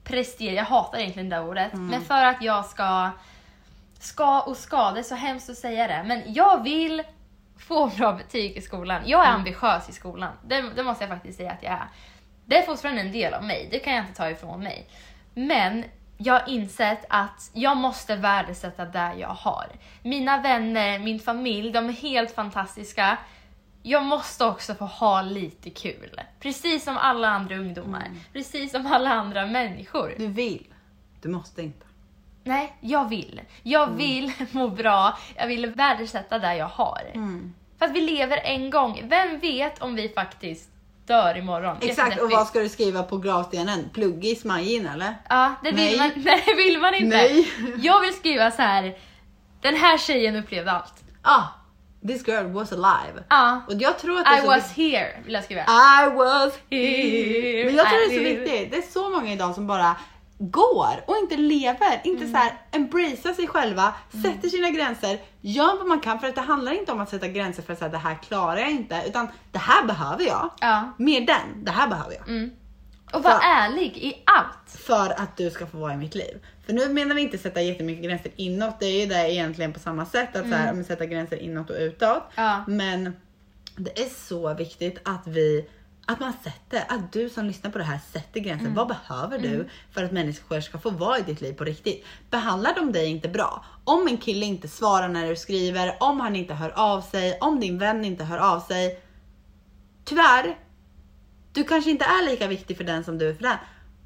prestera, 0.05 0.55
jag 0.55 0.65
hatar 0.65 0.99
egentligen 0.99 1.29
det 1.29 1.41
ordet, 1.41 1.73
men 1.73 2.03
för 2.03 2.25
att 2.25 2.43
jag 2.43 2.65
ska 2.65 3.11
ska 3.99 4.41
och 4.41 4.57
ska, 4.57 4.91
det 4.91 4.99
är 4.99 5.05
så 5.05 5.15
hemskt 5.15 5.51
att 5.51 5.57
säga 5.57 5.89
det, 5.89 6.03
men 6.07 6.33
jag 6.33 6.63
vill 6.63 7.03
få 7.59 7.87
bra 7.87 8.13
betyg 8.13 8.57
i 8.57 8.61
skolan. 8.61 9.03
Jag 9.07 9.27
är 9.27 9.31
ambitiös 9.31 9.89
i 9.89 9.93
skolan, 9.93 10.33
det, 10.45 10.63
det 10.77 10.83
måste 10.83 11.05
jag 11.05 11.11
faktiskt 11.11 11.39
säga 11.39 11.51
att 11.51 11.63
jag 11.63 11.73
är. 11.73 11.87
Det 12.45 12.59
är 12.59 12.63
fortfarande 12.63 13.01
en 13.01 13.13
del 13.13 13.35
av 13.35 13.45
mig, 13.45 13.69
det 13.71 13.79
kan 13.79 13.95
jag 13.95 14.03
inte 14.03 14.15
ta 14.15 14.31
ifrån 14.31 14.63
mig. 14.63 14.89
Men 15.35 15.85
jag 16.17 16.35
har 16.35 16.49
insett 16.49 17.05
att 17.09 17.51
jag 17.53 17.77
måste 17.77 18.17
värdesätta 18.17 18.85
det 18.85 19.13
jag 19.19 19.29
har. 19.29 19.67
Mina 20.03 20.41
vänner, 20.41 20.99
min 20.99 21.21
familj, 21.21 21.73
de 21.73 21.89
är 21.89 21.93
helt 21.93 22.35
fantastiska. 22.35 23.19
Jag 23.83 24.03
måste 24.05 24.45
också 24.45 24.75
få 24.75 24.85
ha 24.85 25.23
lite 25.23 25.71
kul. 25.71 26.21
Precis 26.41 26.85
som 26.85 26.97
alla 26.99 27.29
andra 27.29 27.57
ungdomar. 27.57 28.11
Precis 28.33 28.73
som 28.73 28.87
alla 28.87 29.11
andra 29.11 29.47
människor. 29.47 30.15
Du 30.19 30.27
vill, 30.27 30.67
du 31.23 31.29
måste 31.29 31.63
inte. 31.63 31.87
Nej, 32.45 32.77
jag 32.81 33.09
vill. 33.09 33.41
Jag 33.63 33.83
Mm. 33.83 33.97
vill 33.97 34.33
må 34.51 34.69
bra, 34.69 35.19
jag 35.37 35.47
vill 35.47 35.67
värdesätta 35.67 36.39
det 36.39 36.57
jag 36.57 36.67
har. 36.67 37.03
Mm. 37.15 37.55
För 37.79 37.87
att 37.87 37.93
vi 37.93 38.01
lever 38.01 38.37
en 38.45 38.71
gång. 38.71 39.01
Vem 39.05 39.39
vet 39.39 39.83
om 39.83 39.95
vi 39.95 40.09
faktiskt 40.09 40.69
dör 41.07 41.37
imorgon? 41.39 41.77
Exakt, 41.81 42.21
och 42.21 42.31
vad 42.31 42.47
ska 42.47 42.61
du 42.61 42.69
skriva 42.69 43.03
på 43.03 43.19
gravstenen? 43.19 43.91
Pluggis 43.95 44.45
Majin 44.45 44.87
eller? 44.87 45.15
Ja, 45.29 45.55
det 45.63 45.71
vill, 45.73 45.99
Nej. 45.99 45.99
Man, 45.99 46.11
nej, 46.25 46.43
det 46.47 46.55
vill 46.55 46.79
man 46.81 46.95
inte. 46.95 47.17
Nej. 47.17 47.53
Jag 47.83 48.01
vill 48.01 48.15
skriva 48.15 48.51
så 48.51 48.63
här. 48.63 48.97
Den 49.61 49.75
här 49.77 49.99
tjejen 49.99 50.37
upplevde 50.37 50.71
allt. 50.73 50.95
Ah, 51.23 51.43
this 52.07 52.29
girl 52.29 52.45
was 52.47 52.73
alive. 52.73 53.25
Ja. 53.29 53.61
Och 53.67 53.75
jag 53.75 53.99
tror 53.99 54.19
att 54.19 54.25
det 54.25 54.31
är 54.31 54.39
I 54.39 54.41
så 54.41 54.47
was 54.47 54.73
here, 54.73 55.23
vill 55.25 55.35
jag 55.35 55.45
skriva. 55.45 55.61
I 55.63 56.11
was 56.17 56.53
Here, 56.71 57.65
Men 57.65 57.75
jag 57.77 57.89
tror 57.89 57.99
det 57.99 58.05
är 58.05 58.09
så 58.09 58.15
I 58.15 58.25
live. 58.25 58.41
viktigt. 58.41 58.71
Det 58.71 58.77
är 58.77 58.93
så 58.93 59.11
många 59.11 59.33
idag 59.33 59.55
som 59.55 59.67
bara 59.67 59.97
går 60.39 60.95
och 61.07 61.17
inte 61.17 61.37
lever. 61.37 62.01
Inte 62.05 62.29
så 62.29 62.37
här 62.37 62.53
embracea 62.71 63.35
sig 63.35 63.47
själva, 63.47 63.95
sätter 64.23 64.49
sina 64.49 64.71
gränser, 64.71 65.19
gör 65.41 65.77
vad 65.79 65.87
man 65.87 66.01
kan 66.01 66.21
för 66.21 66.29
att 66.29 66.35
det 66.35 66.41
handlar 66.41 66.73
inte 66.73 66.93
om 66.93 67.01
att 67.01 67.11
sätta 67.11 67.29
gränser 67.29 67.63
för 67.63 67.73
att 67.73 67.79
säga 67.79 67.89
det 67.91 67.99
här 67.99 68.15
klarar 68.15 68.57
jag 68.57 68.71
inte 68.71 69.03
utan 69.07 69.29
det 69.53 69.59
här 69.59 69.85
behöver 69.85 70.25
jag. 70.25 70.51
Ja. 70.61 70.93
Mer 70.99 71.21
den, 71.21 71.65
det 71.65 71.71
här 71.71 71.89
behöver 71.89 72.15
jag. 72.15 72.51
Och 73.13 73.23
var 73.23 73.31
För- 73.31 73.41
ärlig 73.47 73.97
i 73.97 74.23
allt. 74.27 74.81
För 74.81 75.21
att 75.21 75.37
du 75.37 75.51
ska 75.51 75.67
få 75.67 75.79
vara 75.79 75.95
i 75.95 75.97
mitt 75.97 76.15
liv. 76.15 76.39
För 76.67 76.73
nu 76.73 76.89
menar 76.89 77.15
vi 77.15 77.21
inte 77.21 77.39
sätta 77.39 77.63
jättemycket 77.63 78.05
gränser 78.05 78.33
inåt, 78.37 78.81
det 78.81 78.87
är 78.87 79.01
ju 79.01 79.07
det 79.07 79.33
egentligen 79.33 79.73
på 79.73 79.79
samma 79.79 80.07
sätt 80.07 80.37
att 80.37 80.49
så 80.49 80.55
här, 80.55 80.73
men 80.73 80.85
sätta 80.85 81.07
gränser 81.07 81.37
inåt 81.37 81.71
och 81.71 81.77
utåt. 81.79 82.23
Ja. 82.35 82.65
Men 82.69 83.17
det 83.77 84.03
är 84.03 84.09
så 84.09 84.55
viktigt 84.55 84.99
att 85.05 85.27
vi 85.27 85.69
att 86.07 86.21
man 86.21 86.33
sätter, 86.45 86.85
att 86.89 87.13
du 87.13 87.29
som 87.29 87.45
lyssnar 87.45 87.71
på 87.71 87.79
det 87.79 87.85
här 87.85 88.01
sätter 88.13 88.41
gränser. 88.41 88.69
Vad 88.69 88.89
behöver 88.89 89.39
du 89.39 89.69
för 89.91 90.05
att 90.05 90.13
människor 90.13 90.61
ska 90.61 90.79
få 90.79 90.91
vara 90.91 91.19
i 91.19 91.23
ditt 91.23 91.41
liv 91.41 91.53
på 91.53 91.65
riktigt? 91.65 92.05
Behandlar 92.31 92.75
de 92.75 92.93
dig 92.93 93.07
inte 93.07 93.29
bra? 93.29 93.65
Om 93.85 94.09
en 94.09 94.17
kille 94.17 94.47
inte 94.47 94.69
svarar 94.69 95.09
när 95.09 95.29
du 95.29 95.37
skriver, 95.37 95.97
om 96.01 96.21
han 96.21 96.37
inte 96.37 96.55
hör 96.55 96.71
av 96.71 97.01
sig, 97.01 97.39
om 97.41 97.61
din 97.61 97.79
vän 97.79 98.05
inte 98.05 98.25
hör 98.25 98.39
av 98.39 98.61
sig. 98.61 99.01
Tyvärr, 100.05 100.59
du 101.53 101.65
kanske 101.65 101.91
inte 101.91 102.05
är 102.05 102.31
lika 102.31 102.47
viktig 102.47 102.77
för 102.77 102.85
den 102.85 103.05
som 103.05 103.19
du 103.19 103.29
är 103.29 103.35
för 103.35 103.43
den, 103.43 103.59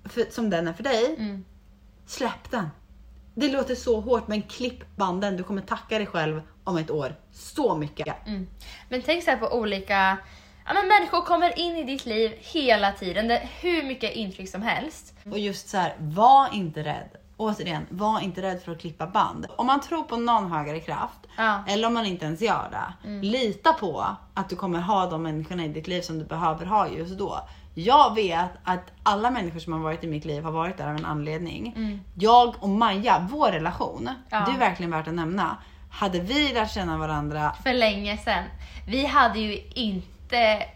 för, 0.04 0.26
som 0.30 0.50
den 0.50 0.68
är 0.68 0.72
för 0.72 0.82
dig. 0.82 1.14
Mm. 1.18 1.44
Släpp 2.06 2.50
den. 2.50 2.68
Det 3.34 3.48
låter 3.48 3.74
så 3.74 4.00
hårt 4.00 4.28
men 4.28 4.42
klipp 4.42 4.96
banden. 4.96 5.36
Du 5.36 5.42
kommer 5.42 5.62
tacka 5.62 5.98
dig 5.98 6.06
själv 6.06 6.42
om 6.64 6.76
ett 6.76 6.90
år 6.90 7.14
så 7.32 7.76
mycket. 7.76 8.26
Mm. 8.26 8.46
Men 8.88 9.02
tänk 9.02 9.24
så 9.24 9.30
här 9.30 9.38
på 9.38 9.52
olika... 9.52 10.18
Ja, 10.66 10.74
men 10.74 10.88
människor 10.88 11.20
kommer 11.20 11.58
in 11.58 11.76
i 11.76 11.84
ditt 11.84 12.06
liv 12.06 12.32
hela 12.38 12.92
tiden. 12.92 13.28
Det 13.28 13.48
hur 13.60 13.82
mycket 13.82 14.14
intryck 14.14 14.48
som 14.48 14.62
helst. 14.62 15.14
Och 15.30 15.38
just 15.38 15.68
så 15.68 15.76
här, 15.76 15.94
var 15.98 16.54
inte 16.54 16.84
rädd. 16.84 17.08
Återigen, 17.36 17.86
var 17.90 18.20
inte 18.20 18.42
rädd 18.42 18.62
för 18.62 18.72
att 18.72 18.80
klippa 18.80 19.06
band. 19.06 19.46
Om 19.56 19.66
man 19.66 19.80
tror 19.80 20.02
på 20.02 20.16
någon 20.16 20.52
högre 20.52 20.80
kraft, 20.80 21.18
Ja. 21.36 21.62
eller 21.66 21.86
om 21.88 21.94
man 21.94 22.06
inte 22.06 22.24
ens 22.26 22.40
gör 22.40 22.68
det, 22.70 23.08
lita 23.26 23.72
på 23.72 24.06
att 24.34 24.48
du 24.48 24.56
kommer 24.56 24.80
ha 24.80 25.06
de 25.06 25.22
människorna 25.22 25.64
i 25.64 25.68
ditt 25.68 25.88
liv 25.88 26.00
som 26.00 26.18
du 26.18 26.24
behöver 26.24 26.66
ha 26.66 26.88
just 26.88 27.18
då. 27.18 27.40
Jag 27.74 28.14
vet 28.14 28.50
att 28.64 28.92
alla 29.02 29.30
människor 29.30 29.60
som 29.60 29.72
har 29.72 29.80
varit 29.80 30.04
i 30.04 30.06
mitt 30.06 30.24
liv 30.24 30.44
har 30.44 30.52
varit 30.52 30.76
där 30.78 30.88
av 30.88 30.96
en 30.96 31.04
anledning. 31.04 32.00
Jag 32.14 32.54
och 32.58 32.68
Maja, 32.68 33.28
vår 33.30 33.48
relation, 33.50 34.08
Ja. 34.30 34.44
det 34.46 34.52
är 34.52 34.58
verkligen 34.58 34.90
värt 34.90 35.08
att 35.08 35.14
nämna. 35.14 35.56
Hade 35.90 36.20
vi 36.20 36.52
lärt 36.52 36.70
känna 36.74 36.98
varandra 36.98 37.52
För 37.64 37.72
länge 37.74 38.16
sedan. 38.16 38.44
Vi 38.88 39.06
hade 39.06 39.38
ju 39.38 39.60
inte 39.74 40.08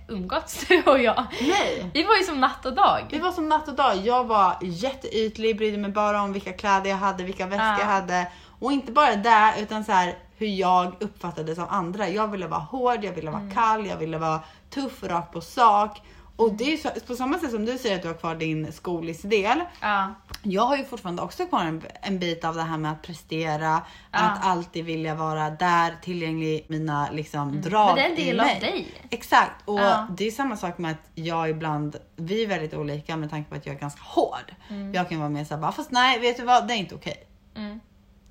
umgåtts 0.09 0.65
du 0.69 0.83
och 0.83 0.99
jag. 1.03 1.25
Nej. 1.41 1.91
Vi 1.95 2.03
var 2.03 2.17
ju 2.17 2.23
som 2.25 2.41
natt 2.41 2.67
och 2.67 2.75
dag. 2.75 3.07
Det 3.11 3.19
var 3.19 3.33
som 3.33 3.49
natt 3.49 3.69
och 3.69 3.75
dag. 3.75 3.97
Jag 3.97 4.25
var 4.25 4.57
jätteytlig, 4.61 5.57
brydde 5.57 5.79
mig 5.79 5.91
bara 5.91 6.23
om 6.23 6.33
vilka 6.33 6.53
kläder 6.53 6.91
jag 6.91 6.97
hade, 6.97 7.25
vilka 7.25 7.47
väskor 7.47 7.67
Ja. 7.67 7.79
jag 7.79 7.87
hade. 7.87 8.27
Och 8.61 8.73
inte 8.73 8.93
bara 8.93 9.17
det, 9.17 9.55
utan 9.59 9.85
så 9.85 9.93
här 9.93 10.15
hur 10.37 10.47
jag 10.47 10.95
uppfattades 11.01 11.59
av 11.59 11.67
andra. 11.71 12.09
Jag 12.09 12.29
ville 12.29 12.47
vara 12.47 12.61
hård, 12.61 13.05
jag 13.05 13.13
ville 13.13 13.31
vara 13.31 13.41
Mm. 13.43 13.55
kall, 13.55 13.87
jag 13.87 13.97
ville 13.97 14.19
vara 14.19 14.41
tuff 14.71 15.03
och 15.03 15.09
rak 15.09 15.33
på 15.33 15.41
sak. 15.41 16.03
Och 16.41 16.53
det 16.53 16.73
är 16.73 16.77
så, 16.77 16.89
på 17.07 17.15
samma 17.15 17.39
sätt 17.39 17.51
som 17.51 17.65
du 17.65 17.79
säger 17.79 17.97
att 17.97 18.03
du 18.03 18.09
har 18.09 18.15
kvar 18.15 18.35
din 18.35 18.73
skolisdel. 18.73 19.61
Ja. 19.81 20.15
Jag 20.43 20.63
har 20.63 20.77
ju 20.77 20.85
fortfarande 20.85 21.23
också 21.23 21.47
kvar 21.47 21.61
en, 21.61 21.83
en 22.03 22.19
bit 22.19 22.45
av 22.45 22.55
det 22.55 22.63
här 22.63 22.79
med 22.79 22.93
att 22.93 23.03
prestera, 23.03 23.83
att 24.11 24.45
alltid 24.45 24.85
vilja 24.85 25.15
vara 25.15 25.51
där, 25.51 25.95
tillgänglig, 26.03 26.65
mina 26.69 27.11
liksom 27.11 27.61
drag 27.61 27.99
Mm. 27.99 28.11
Men 28.11 28.17
det 28.17 28.23
är 28.23 28.31
en 28.31 28.37
del 28.37 28.41
av 28.41 28.61
dig. 28.61 28.87
Exakt, 29.11 29.69
och 29.69 29.81
Ja. 29.81 30.07
det 30.17 30.27
är 30.27 30.31
samma 30.31 30.57
sak 30.57 30.79
med 30.79 30.91
att 30.91 31.11
jag 31.15 31.51
ibland, 31.51 31.97
vi 32.17 32.43
är 32.43 32.47
väldigt 32.47 32.75
olika 32.75 33.17
med 33.17 33.31
tanke 33.31 33.51
på 33.51 33.57
att 33.57 33.67
jag 33.67 33.75
är 33.75 33.81
ganska 33.81 34.03
hård. 34.05 34.55
Jag 34.95 35.09
kan 35.09 35.19
vara 35.19 35.29
mer 35.29 35.45
såhär 35.45 35.73
fast 35.73 35.91
nej 35.91 36.19
vet 36.21 36.37
du 36.37 36.45
vad, 36.45 36.69
det 36.69 36.75
är 36.75 36.79
inte 36.79 36.95
okej. 36.95 37.27
Mm. 37.57 37.81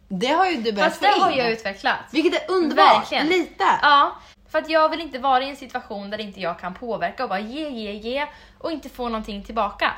Det 0.07 0.27
har 0.27 0.45
ju 0.45 0.57
du 0.57 0.71
börjat 0.71 0.89
Fast 0.89 1.01
det 1.01 1.21
har 1.21 1.31
jag 1.31 1.51
utvecklat. 1.51 1.97
Vilket 2.11 2.33
är 2.33 2.51
underbart, 2.51 3.01
Verkligen. 3.01 3.27
lite. 3.27 3.63
Ja. 3.81 4.15
För 4.49 4.59
att 4.59 4.69
jag 4.69 4.89
vill 4.89 5.01
inte 5.01 5.19
vara 5.19 5.43
i 5.43 5.49
en 5.49 5.55
situation 5.55 6.09
där 6.09 6.21
inte 6.21 6.41
jag 6.41 6.59
kan 6.59 6.73
påverka 6.73 7.23
och 7.23 7.29
bara 7.29 7.39
ge, 7.39 7.69
ge, 7.69 7.93
ge 7.93 8.27
och 8.57 8.71
inte 8.71 8.89
få 8.89 9.09
någonting 9.09 9.43
tillbaka. 9.43 9.93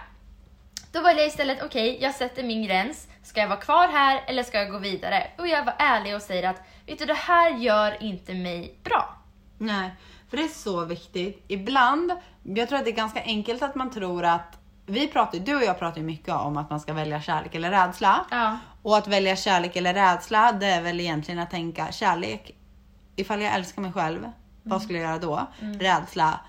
Då 0.91 1.01
väljer 1.01 1.21
jag 1.21 1.27
istället, 1.27 1.63
okej, 1.63 1.97
jag 2.01 2.15
sätter 2.15 2.43
min 2.43 2.63
gräns. 2.63 3.07
Ska 3.23 3.39
jag 3.39 3.47
vara 3.47 3.59
kvar 3.59 3.87
här 3.87 4.23
eller 4.27 4.43
ska 4.43 4.57
jag 4.57 4.71
gå 4.71 4.77
vidare? 4.77 5.27
Och 5.37 5.47
jag 5.47 5.65
var 5.65 5.75
ärlig 5.77 6.15
och 6.15 6.21
säger 6.21 6.49
att, 6.49 6.61
vet 6.85 6.99
du, 6.99 7.05
det 7.05 7.13
här 7.13 7.57
gör 7.57 8.03
inte 8.03 8.33
mig 8.33 8.75
bra. 8.83 9.17
Nej, 9.57 9.91
för 10.29 10.37
det 10.37 10.43
är 10.43 10.47
så 10.47 10.85
viktigt. 10.85 11.45
Ibland, 11.47 12.11
jag 12.43 12.69
tror 12.69 12.79
att 12.79 12.85
det 12.85 12.91
är 12.91 12.95
ganska 12.95 13.23
enkelt 13.23 13.61
att 13.61 13.75
man 13.75 13.91
tror 13.91 14.25
att 14.25 14.57
vi 14.85 15.07
pratar, 15.07 15.39
du 15.39 15.55
och 15.55 15.63
jag 15.63 15.79
pratar 15.79 15.97
ju 15.97 16.03
mycket 16.03 16.33
om 16.33 16.57
att 16.57 16.69
man 16.69 16.79
ska 16.79 16.93
välja 16.93 17.21
kärlek 17.21 17.55
eller 17.55 17.71
rädsla. 17.71 18.25
Ja. 18.31 18.57
Och 18.81 18.97
att 18.97 19.07
välja 19.07 19.35
kärlek 19.35 19.75
eller 19.75 19.93
rädsla, 19.93 20.51
det 20.51 20.65
är 20.65 20.81
väl 20.81 20.99
egentligen 20.99 21.39
att 21.39 21.51
tänka 21.51 21.91
kärlek. 21.91 22.51
Ifall 23.15 23.41
jag 23.41 23.53
älskar 23.53 23.81
mig 23.81 23.93
själv, 23.93 24.31
vad 24.63 24.81
skulle 24.81 24.99
jag 24.99 25.07
göra 25.07 25.19
då? 25.19 25.47
Rädsla, 25.79 26.39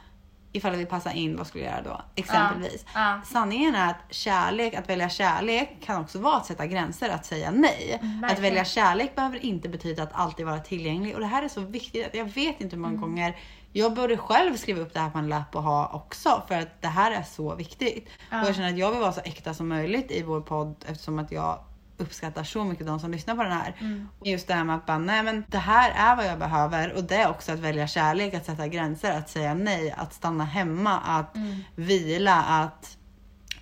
ifall 0.52 0.72
jag 0.72 0.78
vill 0.78 0.86
passa 0.86 1.12
in, 1.12 1.36
vad 1.36 1.46
skulle 1.46 1.64
jag 1.64 1.72
göra 1.72 1.82
då? 1.82 2.00
Exempelvis. 2.14 2.84
Ja. 2.94 3.20
Sanningen 3.24 3.74
är 3.74 3.90
att 3.90 4.14
kärlek, 4.14 4.74
att 4.74 4.88
välja 4.88 5.08
kärlek 5.08 5.76
kan 5.84 6.00
också 6.00 6.18
vara 6.18 6.36
att 6.36 6.46
sätta 6.46 6.66
gränser, 6.66 7.08
att 7.08 7.26
säga 7.26 7.50
nej. 7.50 7.94
att 7.94 8.22
verkligen. 8.22 8.42
välja 8.42 8.64
kärlek 8.64 9.14
behöver 9.16 9.44
inte 9.44 9.68
betyda 9.68 10.02
att 10.02 10.12
alltid 10.12 10.46
vara 10.46 10.58
tillgänglig. 10.58 11.14
Och 11.14 11.20
det 11.20 11.26
här 11.26 11.42
är 11.42 11.48
så 11.48 11.60
viktigt. 11.60 12.06
att 12.06 12.14
Jag 12.14 12.24
vet 12.24 12.60
inte 12.60 12.76
hur 12.76 12.82
många 12.82 12.96
gånger 12.96 13.36
jag 13.72 13.94
borde 13.94 14.16
själv 14.16 14.56
skriva 14.56 14.80
upp 14.80 14.94
det 14.94 15.00
här 15.00 15.10
på 15.10 15.18
en 15.18 15.28
lapp 15.28 15.56
och 15.56 15.62
ha 15.62 15.90
också. 15.92 16.42
För 16.48 16.54
att 16.54 16.82
det 16.82 16.88
här 16.88 17.10
är 17.10 17.22
så 17.22 17.54
viktigt. 17.54 18.08
Och 18.28 18.48
jag 18.48 18.54
känner 18.54 18.68
att 18.68 18.78
jag 18.78 18.90
vill 18.90 19.00
vara 19.00 19.12
så 19.12 19.20
äkta 19.20 19.54
som 19.54 19.68
möjligt 19.68 20.10
i 20.10 20.22
vår 20.22 20.40
podd 20.40 20.84
eftersom 20.88 21.18
att 21.18 21.32
jag 21.32 21.58
uppskattar 22.02 22.44
så 22.44 22.64
mycket 22.64 22.86
de 22.86 23.00
som 23.00 23.10
lyssnar 23.10 23.36
på 23.36 23.42
den 23.42 23.52
här. 23.52 23.74
Just 24.24 24.48
det 24.48 24.54
här 24.54 24.64
med 24.64 24.76
att 24.76 24.86
bara, 24.86 24.98
nej 24.98 25.22
men 25.22 25.44
det 25.48 25.58
här 25.58 25.90
är 25.90 26.16
vad 26.16 26.26
jag 26.26 26.38
behöver 26.38 26.92
och 26.92 27.04
det 27.04 27.16
är 27.16 27.30
också 27.30 27.52
att 27.52 27.58
välja 27.58 27.86
kärlek, 27.86 28.34
att 28.34 28.46
sätta 28.46 28.68
gränser, 28.68 29.18
att 29.18 29.30
säga 29.30 29.54
nej, 29.54 29.94
att 29.96 30.12
stanna 30.12 30.44
hemma, 30.44 31.00
att 31.00 31.36
vila, 31.74 32.42
att 32.42 32.96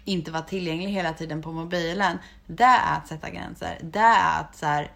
inte 0.05 0.31
vara 0.31 0.42
tillgänglig 0.42 0.92
hela 0.92 1.12
tiden 1.12 1.42
på 1.42 1.53
mobilen. 1.53 2.18
Det 2.46 2.64
är 2.64 2.96
att 2.96 3.09
sätta 3.09 3.31
gränser. 3.31 3.79
Det 3.83 3.98
är 3.98 4.40
att 4.40 4.57
så 4.57 4.66
här, 4.66 4.90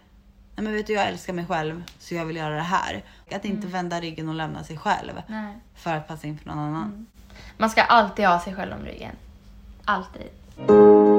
nej 0.56 0.64
men 0.64 0.72
vet 0.72 0.86
du 0.86 0.92
jag 0.92 1.08
älskar 1.08 1.32
mig 1.32 1.46
själv 1.46 1.82
så 1.98 2.14
jag 2.14 2.24
vill 2.24 2.36
göra 2.36 2.54
det 2.54 2.62
här. 2.62 3.04
Att 3.32 3.44
inte 3.44 3.66
vända 3.66 4.00
ryggen 4.00 4.28
och 4.28 4.34
lämna 4.34 4.64
sig 4.64 4.78
själv 4.78 5.22
Nej. 5.26 5.58
för 5.74 5.94
att 5.94 6.08
passa 6.08 6.26
in 6.26 6.38
för 6.38 6.46
någon 6.46 6.58
annan. 6.58 7.06
Man 7.56 7.70
ska 7.70 7.82
alltid 7.82 8.26
ha 8.26 8.40
sig 8.40 8.54
själv 8.54 8.72
om 8.72 8.84
ryggen. 8.84 9.16
Alltid. 9.84 11.13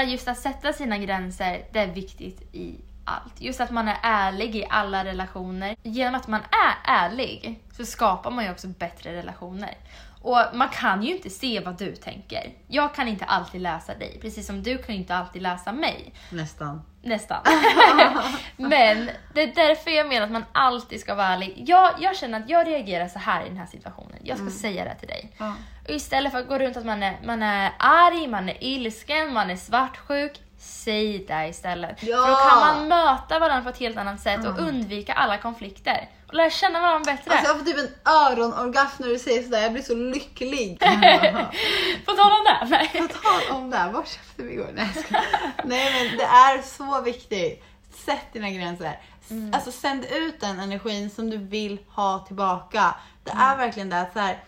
Menar 0.00 0.12
just 0.12 0.28
att 0.28 0.38
sätta 0.38 0.72
sina 0.72 0.98
gränser, 0.98 1.64
det 1.72 1.78
är 1.78 1.86
viktigt 1.86 2.42
i 2.52 2.74
allt. 3.04 3.40
Just 3.40 3.60
att 3.60 3.70
man 3.70 3.88
är 3.88 3.96
ärlig 4.02 4.56
i 4.56 4.64
alla 4.70 5.04
relationer. 5.04 5.76
Genom 5.82 6.14
att 6.14 6.28
man 6.28 6.40
är 6.40 6.92
ärlig 6.92 7.60
så 7.76 7.84
skapar 7.84 8.30
man 8.30 8.44
ju 8.44 8.50
också 8.50 8.68
bättre 8.68 9.12
relationer. 9.12 9.74
Och 10.22 10.38
man 10.52 10.68
kan 10.68 11.02
ju 11.02 11.16
inte 11.16 11.30
se 11.30 11.60
vad 11.60 11.78
du 11.78 11.96
tänker. 11.96 12.52
Jag 12.68 12.94
kan 12.94 13.08
inte 13.08 13.24
alltid 13.24 13.60
läsa 13.60 13.94
dig, 13.94 14.18
precis 14.20 14.46
som 14.46 14.62
du 14.62 14.78
kan 14.78 14.94
inte 14.94 15.14
alltid 15.14 15.42
läsa 15.42 15.72
mig. 15.72 16.12
Nästan. 16.30 16.82
Nästan. 17.02 17.38
Men 18.56 19.10
det 19.34 19.42
är 19.42 19.54
därför 19.54 19.90
jag 19.90 20.08
menar 20.08 20.26
att 20.26 20.32
man 20.32 20.44
alltid 20.52 21.00
ska 21.00 21.14
vara 21.14 21.26
ärlig. 21.26 21.64
Jag, 21.66 21.94
jag 21.98 22.16
känner 22.16 22.40
att 22.40 22.50
jag 22.50 22.66
reagerar 22.66 23.08
så 23.08 23.18
här 23.18 23.46
i 23.46 23.48
den 23.48 23.58
här 23.58 23.66
situationen. 23.66 24.18
Jag 24.22 24.38
ska 24.38 24.50
säga 24.50 24.84
det 24.84 24.94
till 24.94 25.08
dig. 25.08 25.32
Ja. 25.38 25.54
Och 25.84 25.90
istället 25.90 26.32
för 26.32 26.38
att 26.38 26.48
gå 26.48 26.58
runt 26.58 26.76
att 26.76 26.86
man 26.86 27.02
är, 27.02 27.18
man 27.24 27.42
är 27.42 27.72
arg, 27.78 28.26
man 28.26 28.48
är 28.48 28.64
ilsken, 28.64 29.32
man 29.32 29.50
är 29.50 29.56
svartsjuk. 29.56 30.40
Säg 30.62 31.24
det 31.28 31.48
istället. 31.48 32.02
Ja! 32.02 32.16
För 32.24 32.30
då 32.30 32.36
kan 32.50 32.60
man 32.60 32.88
möta 32.88 33.38
varandra 33.38 33.62
på 33.64 33.68
ett 33.68 33.78
helt 33.78 33.96
annat 33.96 34.20
sätt 34.20 34.46
och 34.46 34.58
undvika 34.58 35.12
alla 35.12 35.38
konflikter. 35.38 36.08
Och 36.28 36.34
lära 36.34 36.50
känna 36.50 36.80
varandra 36.80 37.12
bättre. 37.12 37.30
Alltså 37.32 37.46
jag 37.48 37.58
får 37.58 37.64
typ 37.64 37.78
en 37.78 38.12
öronorgasm 38.12 39.02
när 39.02 39.08
du 39.08 39.18
säger 39.18 39.42
sådär, 39.42 39.62
jag 39.62 39.72
blir 39.72 39.82
så 39.82 39.94
lycklig. 39.94 40.78
På 42.06 42.12
tal 42.12 42.32
om 42.32 42.44
det. 42.44 42.66
Nej. 42.70 42.88
På 42.88 43.08
tal 43.14 43.56
om 43.56 43.70
det, 43.70 43.90
var 43.92 44.02
köpte 44.04 44.42
vi 44.42 44.52
igår? 44.52 44.70
Nej. 44.74 44.88
Nej 45.64 46.08
men 46.08 46.18
det 46.18 46.24
är 46.24 46.62
så 46.62 47.00
viktigt. 47.00 47.64
Sätt 48.06 48.32
dina 48.32 48.50
gränser. 48.50 48.98
S- 49.22 49.30
Alltså 49.52 49.72
sänd 49.72 50.04
ut 50.12 50.40
den 50.40 50.60
energin 50.60 51.10
som 51.10 51.30
du 51.30 51.36
vill 51.36 51.78
ha 51.88 52.18
tillbaka. 52.26 52.94
Det 53.24 53.30
är 53.30 53.56
verkligen 53.56 53.90
det 53.90 54.00
att 54.00 54.12
så 54.12 54.18
här, 54.18 54.38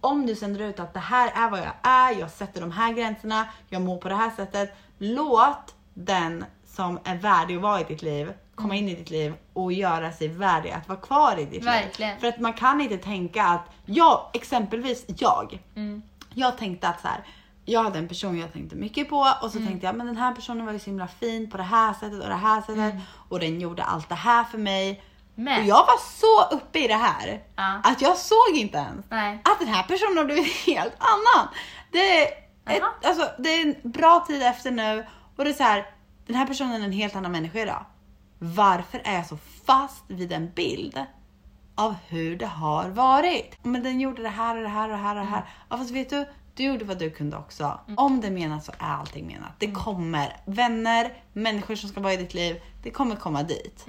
om 0.00 0.26
du 0.26 0.34
sänder 0.34 0.60
ut 0.60 0.80
att 0.80 0.94
det 0.94 1.00
här 1.00 1.32
är 1.34 1.50
vad 1.50 1.60
jag 1.60 1.72
är, 1.82 2.12
jag 2.20 2.30
sätter 2.30 2.60
de 2.60 2.72
här 2.72 2.92
gränserna, 2.92 3.48
jag 3.68 3.82
mår 3.82 3.96
på 3.98 4.08
det 4.08 4.14
här 4.14 4.30
sättet. 4.36 4.76
Låt 4.98 5.74
den 5.94 6.44
som 6.66 6.98
är 7.04 7.16
värdig 7.16 7.56
att 7.56 7.62
vara 7.62 7.80
i 7.80 7.84
ditt 7.84 8.02
liv 8.02 8.32
komma 8.54 8.74
in 8.76 8.88
i 8.88 8.94
ditt 8.94 9.10
liv 9.10 9.34
och 9.52 9.72
göra 9.72 10.12
sig 10.12 10.28
värdig 10.28 10.70
att 10.70 10.88
vara 10.88 10.98
kvar 11.00 11.38
i 11.38 11.44
ditt 11.44 11.64
Verkligen. 11.64 12.10
liv. 12.12 12.20
För 12.20 12.26
att 12.28 12.40
man 12.40 12.52
kan 12.52 12.80
inte 12.80 12.96
tänka 12.98 13.44
att, 13.44 13.64
jag, 13.84 14.30
exempelvis 14.34 15.04
jag, 15.18 15.58
Mm. 15.76 16.02
jag 16.34 16.58
tänkte 16.58 16.88
att 16.88 17.00
så 17.00 17.08
här, 17.08 17.20
jag 17.64 17.82
hade 17.82 17.98
en 17.98 18.08
person 18.08 18.38
jag 18.38 18.52
tänkte 18.52 18.76
mycket 18.76 19.08
på 19.08 19.16
och 19.42 19.50
så 19.50 19.56
Mm. 19.58 19.68
tänkte 19.68 19.86
jag 19.86 19.96
men 19.96 20.06
den 20.06 20.16
här 20.16 20.34
personen 20.34 20.66
var 20.66 20.72
ju 20.72 20.78
så 20.78 20.86
himla 20.90 21.08
fin 21.08 21.50
på 21.50 21.56
det 21.56 21.62
här 21.62 21.92
sättet 21.92 22.22
och 22.22 22.28
det 22.28 22.34
här 22.34 22.60
sättet 22.60 22.76
Mm. 22.76 22.98
och 23.28 23.40
den 23.40 23.60
gjorde 23.60 23.82
allt 23.84 24.08
det 24.08 24.14
här 24.14 24.44
för 24.44 24.58
mig. 24.58 25.02
Men. 25.34 25.60
Och 25.60 25.66
jag 25.66 25.86
var 25.86 25.98
så 26.00 26.56
uppe 26.56 26.78
i 26.78 26.88
det 26.88 26.94
här 26.94 27.42
Ja. 27.56 27.80
att 27.84 28.02
jag 28.02 28.16
såg 28.16 28.54
inte 28.56 28.78
ens 28.78 29.06
Nej. 29.10 29.40
att 29.44 29.58
den 29.58 29.68
här 29.68 29.82
personen 29.82 30.16
har 30.18 30.24
blivit 30.24 30.46
helt 30.66 30.94
annan. 30.98 31.48
Det 31.92 32.28
ett, 32.76 32.82
alltså, 33.02 33.30
det 33.38 33.48
är 33.48 33.66
en 33.66 33.90
bra 33.90 34.24
tid 34.26 34.42
efter 34.42 34.70
nu 34.70 35.06
och 35.36 35.44
det 35.44 35.50
är 35.50 35.54
så 35.54 35.62
här, 35.62 35.86
den 36.26 36.36
här 36.36 36.46
personen 36.46 36.80
är 36.80 36.84
en 36.84 36.92
helt 36.92 37.16
annan 37.16 37.32
människa 37.32 37.58
idag. 37.58 37.84
Varför 38.38 39.00
är 39.04 39.14
jag 39.14 39.26
så 39.26 39.36
fast 39.64 40.04
vid 40.08 40.32
en 40.32 40.50
bild 40.54 41.06
av 41.74 41.94
hur 42.08 42.36
det 42.36 42.46
har 42.46 42.88
varit? 42.88 43.58
Men 43.62 43.82
den 43.82 44.00
gjorde 44.00 44.22
det 44.22 44.28
här 44.28 44.56
och 44.56 44.62
det 44.62 44.68
här 44.68 44.88
och 44.88 44.96
det 44.96 45.02
här 45.02 45.16
och 45.16 45.22
det 45.22 45.30
här. 45.30 45.44
Ja, 45.68 45.76
fast 45.76 45.90
vet 45.90 46.10
du, 46.10 46.26
du 46.54 46.64
gjorde 46.64 46.84
vad 46.84 46.98
du 46.98 47.10
kunde 47.10 47.36
också. 47.36 47.80
Om 47.96 48.20
det 48.20 48.26
är 48.26 48.30
menat 48.30 48.64
så 48.64 48.72
är 48.72 48.86
allting 48.86 49.26
menat. 49.26 49.52
Det 49.58 49.70
kommer 49.70 50.36
vänner, 50.44 51.12
människor 51.32 51.74
som 51.74 51.88
ska 51.88 52.00
vara 52.00 52.12
i 52.12 52.16
ditt 52.16 52.34
liv. 52.34 52.60
Det 52.82 52.90
kommer 52.90 53.16
komma 53.16 53.42
dit. 53.42 53.86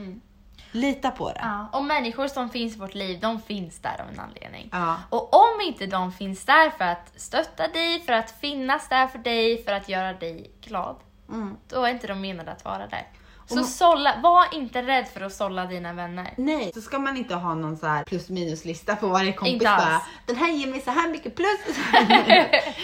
Lita 0.72 1.12
på 1.12 1.30
det. 1.32 1.40
Ja, 1.44 1.70
och 1.74 1.84
människor 1.86 2.28
som 2.28 2.50
finns 2.50 2.76
i 2.76 2.80
vårt 2.80 2.94
liv, 2.96 3.20
de 3.20 3.42
finns 3.42 3.80
där 3.80 4.02
av 4.02 4.10
en 4.14 4.20
anledning. 4.20 4.70
Ja. 4.72 4.96
Och 5.10 5.34
om 5.34 5.62
inte 5.62 5.86
de 5.86 6.12
finns 6.12 6.46
där 6.46 6.70
för 6.70 6.86
att 6.86 7.12
stötta 7.16 7.68
dig, 7.68 8.02
för 8.06 8.14
att 8.14 8.40
finnas 8.42 8.90
där 8.90 9.08
för 9.08 9.20
dig, 9.20 9.64
för 9.64 9.72
att 9.72 9.90
göra 9.90 10.14
dig 10.14 10.52
glad, 10.62 10.96
Mm. 11.30 11.58
då 11.68 11.84
är 11.86 11.90
inte 11.92 12.08
de 12.08 12.22
menade 12.22 12.52
att 12.52 12.66
vara 12.66 12.88
där. 12.88 13.08
Så 13.48 13.64
sålla, 13.64 14.16
var 14.24 14.46
inte 14.54 14.82
rädd 14.82 15.08
för 15.08 15.22
att 15.22 15.34
sålla 15.34 15.66
dina 15.66 15.94
vänner. 15.94 16.34
Nej, 16.38 16.72
så 16.74 16.82
ska 16.82 17.00
man 17.00 17.18
inte 17.18 17.36
ha 17.36 17.56
någon 17.56 17.78
så 17.78 17.88
här 17.88 18.04
plus 18.04 18.30
minus 18.30 18.66
lista 18.66 18.96
på 18.96 19.08
varje 19.08 19.34
kompis 19.34 19.54
Inte 19.54 19.70
alls. 19.70 19.84
bara, 19.86 20.02
Den 20.26 20.36
här 20.36 20.52
ger 20.52 20.68
mig 20.68 20.82
så 20.82 20.92
här 20.92 21.10
mycket 21.10 21.36
plus. 21.36 21.60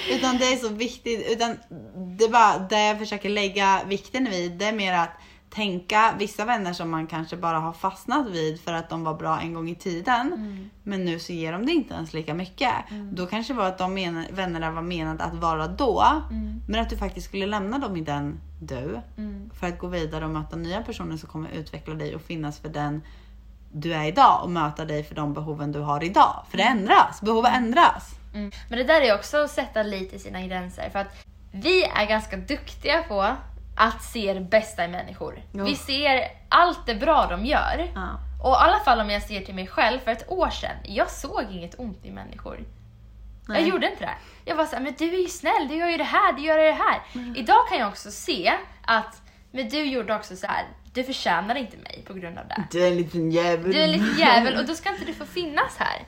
utan 0.09 0.37
det 0.37 0.45
är 0.53 0.57
så 0.57 0.69
viktigt. 0.69 1.27
Utan 1.31 1.57
det 2.17 2.25
är 2.25 2.29
bara 2.29 2.57
det 2.57 2.85
jag 2.85 2.99
försöker 2.99 3.29
lägga 3.29 3.81
vikten 3.85 4.25
vid. 4.29 4.51
Det 4.51 4.65
är 4.65 4.73
mer 4.73 4.93
att 4.93 5.11
tänka 5.55 6.15
vissa 6.19 6.45
vänner 6.45 6.73
som 6.73 6.89
man 6.89 7.07
kanske 7.07 7.37
bara 7.37 7.59
har 7.59 7.73
fastnat 7.73 8.27
vid 8.27 8.61
för 8.61 8.73
att 8.73 8.89
de 8.89 9.03
var 9.03 9.13
bra 9.13 9.39
en 9.39 9.53
gång 9.53 9.69
i 9.69 9.75
tiden. 9.75 10.33
Mm. 10.33 10.69
Men 10.83 11.05
nu 11.05 11.19
så 11.19 11.33
ger 11.33 11.51
de 11.51 11.65
det 11.65 11.71
inte 11.71 11.93
ens 11.93 12.13
lika 12.13 12.33
mycket. 12.33 12.71
Då 13.11 13.25
kanske 13.25 13.53
det 13.53 13.57
var 13.57 13.67
att 13.67 13.77
de 13.77 13.93
men- 13.93 14.25
vännerna 14.31 14.71
var 14.71 14.81
menade 14.81 15.23
att 15.23 15.33
vara 15.33 15.67
då. 15.67 16.03
Mm. 16.31 16.61
Men 16.67 16.81
att 16.81 16.89
du 16.89 16.97
faktiskt 16.97 17.27
skulle 17.27 17.45
lämna 17.45 17.79
dem 17.79 17.97
i 17.97 18.01
den 18.01 18.39
du. 18.61 19.01
För 19.59 19.67
att 19.67 19.79
gå 19.79 19.87
vidare 19.87 20.25
och 20.25 20.31
möta 20.31 20.55
nya 20.55 20.81
personer 20.81 21.17
som 21.17 21.29
kommer 21.29 21.49
utveckla 21.49 21.93
dig 21.93 22.15
och 22.15 22.21
finnas 22.21 22.59
för 22.59 22.69
den 22.69 23.01
du 23.71 23.93
är 23.93 24.05
idag 24.05 24.43
och 24.43 24.49
möta 24.49 24.85
dig 24.85 25.03
för 25.03 25.15
de 25.15 25.33
behoven 25.33 25.71
du 25.71 25.79
har 25.79 26.03
idag. 26.03 26.45
För 26.49 26.57
det 26.57 26.63
ändras, 26.63 27.21
behov 27.21 27.45
ändras. 27.45 28.15
Mm. 28.33 28.51
Men 28.69 28.77
det 28.77 28.83
där 28.83 29.01
är 29.01 29.15
också 29.15 29.37
att 29.37 29.51
sätta 29.51 29.83
lite 29.83 30.19
sina 30.19 30.41
gränser. 30.41 30.89
För 30.89 30.99
att 30.99 31.25
vi 31.51 31.83
är 31.83 32.05
ganska 32.05 32.37
duktiga 32.37 33.03
på 33.03 33.35
att 33.77 34.03
se 34.03 34.33
det 34.33 34.41
bästa 34.41 34.85
i 34.85 34.87
människor. 34.87 35.41
Ja. 35.51 35.63
Vi 35.63 35.75
ser 35.75 36.27
allt 36.49 36.85
det 36.85 36.95
bra 36.95 37.27
de 37.29 37.45
gör. 37.45 37.91
Ja. 37.95 38.19
Och 38.43 38.51
i 38.51 38.55
alla 38.55 38.79
fall 38.79 38.99
om 38.99 39.09
jag 39.09 39.23
ser 39.23 39.41
till 39.41 39.55
mig 39.55 39.67
själv, 39.67 39.99
för 39.99 40.11
ett 40.11 40.29
år 40.31 40.49
sedan, 40.49 40.75
jag 40.83 41.09
såg 41.09 41.43
inget 41.51 41.79
ont 41.79 42.05
i 42.05 42.11
människor. 42.11 42.59
Nej. 43.47 43.59
Jag 43.61 43.69
gjorde 43.69 43.91
inte 43.91 44.05
det. 44.05 44.15
Jag 44.45 44.55
var 44.55 44.65
såhär, 44.65 44.83
men 44.83 44.93
du 44.97 45.13
är 45.13 45.21
ju 45.21 45.27
snäll, 45.27 45.67
du 45.69 45.75
gör 45.75 45.89
ju 45.89 45.97
det 45.97 46.03
här, 46.03 46.33
du 46.33 46.41
gör 46.41 46.57
det 46.57 46.71
här. 46.71 47.01
Mm. 47.13 47.35
Idag 47.35 47.69
kan 47.69 47.77
jag 47.77 47.87
också 47.87 48.11
se 48.11 48.53
att, 48.85 49.21
men 49.51 49.69
du 49.69 49.83
gjorde 49.83 50.15
också 50.15 50.35
så 50.35 50.47
här. 50.47 50.65
du 50.93 51.03
förtjänar 51.03 51.55
inte 51.55 51.77
mig 51.77 52.03
på 52.07 52.13
grund 52.13 52.37
av 52.37 52.47
det. 52.47 52.63
Du 52.71 52.83
är 52.83 52.91
en 52.91 52.97
liten 52.97 53.31
jävel. 53.31 53.71
Du 53.71 53.79
är 53.79 53.83
en 53.83 53.91
liten 53.91 54.17
jävel 54.17 54.57
och 54.57 54.65
då 54.65 54.73
ska 54.73 54.89
inte 54.93 55.05
du 55.05 55.13
få 55.13 55.25
finnas 55.25 55.77
här. 55.77 56.03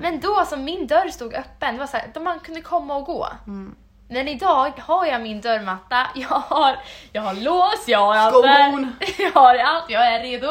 Men 0.00 0.20
då 0.20 0.44
som 0.44 0.64
min 0.64 0.86
dörr 0.86 1.08
stod 1.08 1.34
öppen, 1.34 1.74
det 1.74 1.80
var 1.80 1.86
så 1.86 1.96
här, 1.96 2.10
då 2.14 2.20
man 2.20 2.40
kunde 2.40 2.60
komma 2.60 2.96
och 2.96 3.04
gå. 3.04 3.28
Men 4.12 4.28
idag 4.28 4.72
har 4.78 5.06
jag 5.06 5.22
min 5.22 5.40
dörrmatta, 5.40 6.06
jag 6.14 6.28
har, 6.28 6.76
jag 7.12 7.22
har 7.22 7.34
lås, 7.34 7.84
jag 7.88 7.98
har 7.98 8.16
allt. 8.16 8.34
Skon. 8.34 8.92
Jag 9.18 9.32
har 9.40 9.54
allt, 9.58 9.84
jag 9.90 10.06
är 10.14 10.20
redo. 10.22 10.48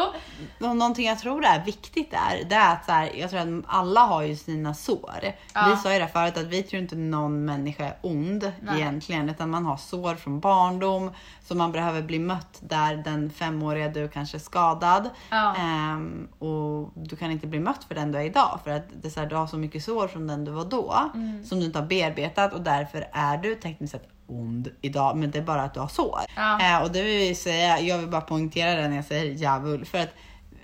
Och 0.60 0.76
någonting 0.76 1.08
jag 1.08 1.20
tror 1.20 1.46
är 1.46 1.66
viktigt 1.66 2.12
där, 2.12 2.44
det 2.50 2.56
är 2.56 2.74
att 2.74 2.86
så 2.86 2.92
här, 2.92 3.12
jag 3.16 3.30
tror 3.30 3.40
att 3.40 3.64
alla 3.68 4.02
har 4.02 4.22
ju 4.22 4.36
sina 4.36 4.74
sår. 4.74 5.22
Ja. 5.54 5.68
Vi 5.70 5.76
sa 5.76 5.94
ju 5.94 6.00
det 6.00 6.08
förut 6.08 6.38
att 6.38 6.46
vi 6.48 6.64
tror 6.64 6.82
inte 6.82 6.96
någon 6.96 7.46
människa 7.46 7.84
är 7.86 7.96
ond 8.02 8.52
Nej. 8.62 8.82
egentligen, 8.82 9.30
utan 9.30 9.50
man 9.50 9.66
har 9.66 9.78
sår 9.78 10.16
från 10.16 10.40
barndom 10.40 11.12
som 11.48 11.58
man 11.58 11.72
behöver 11.72 12.02
bli 12.02 12.20
mött 12.20 12.58
där 12.60 12.96
den 12.96 13.30
femåriga 13.30 13.88
du 13.88 14.08
kanske 14.08 14.38
är 14.38 14.40
skadad. 14.40 15.10
Ja. 15.30 15.56
Ehm, 15.56 16.28
och 16.40 16.92
du 16.96 17.16
kan 17.16 17.32
inte 17.32 17.48
bli 17.48 17.60
mött 17.60 17.84
för 17.84 17.96
den 17.96 18.12
du 18.12 18.18
är 18.20 18.24
idag 18.24 18.60
för 18.64 18.72
att 18.72 18.84
det 19.02 19.18
är 19.18 19.20
här, 19.20 19.28
du 19.28 19.36
har 19.36 19.48
så 19.48 19.58
mycket 19.58 19.84
sår 19.84 20.08
från 20.08 20.28
den 20.28 20.46
du 20.46 20.52
var 20.52 20.66
då 20.66 21.12
Mm. 21.14 21.46
som 21.46 21.60
du 21.60 21.66
inte 21.66 21.80
har 21.80 21.86
bearbetat 21.86 22.54
och 22.54 22.62
därför 22.62 23.08
är 23.14 23.38
du 23.38 23.51
tekniskt 23.56 23.92
sett 23.92 24.08
ond 24.28 24.72
idag 24.82 25.18
men 25.18 25.32
det 25.32 25.40
är 25.40 25.44
bara 25.44 25.62
att 25.62 25.74
du 25.74 25.80
har 25.80 25.88
sår. 25.88 26.20
Ja. 26.36 26.62
Eh, 26.62 26.84
och 26.84 26.92
det 26.92 27.04
vill 27.04 27.18
vi 27.18 27.36
säga, 27.36 27.80
jag 27.80 27.98
vill 27.98 28.08
bara 28.08 28.22
poängtera 28.22 28.82
det 28.82 28.88
när 28.88 28.96
jag 28.96 29.06
säger 29.06 29.34
djävul 29.34 29.86
för 29.86 29.98
att 29.98 30.14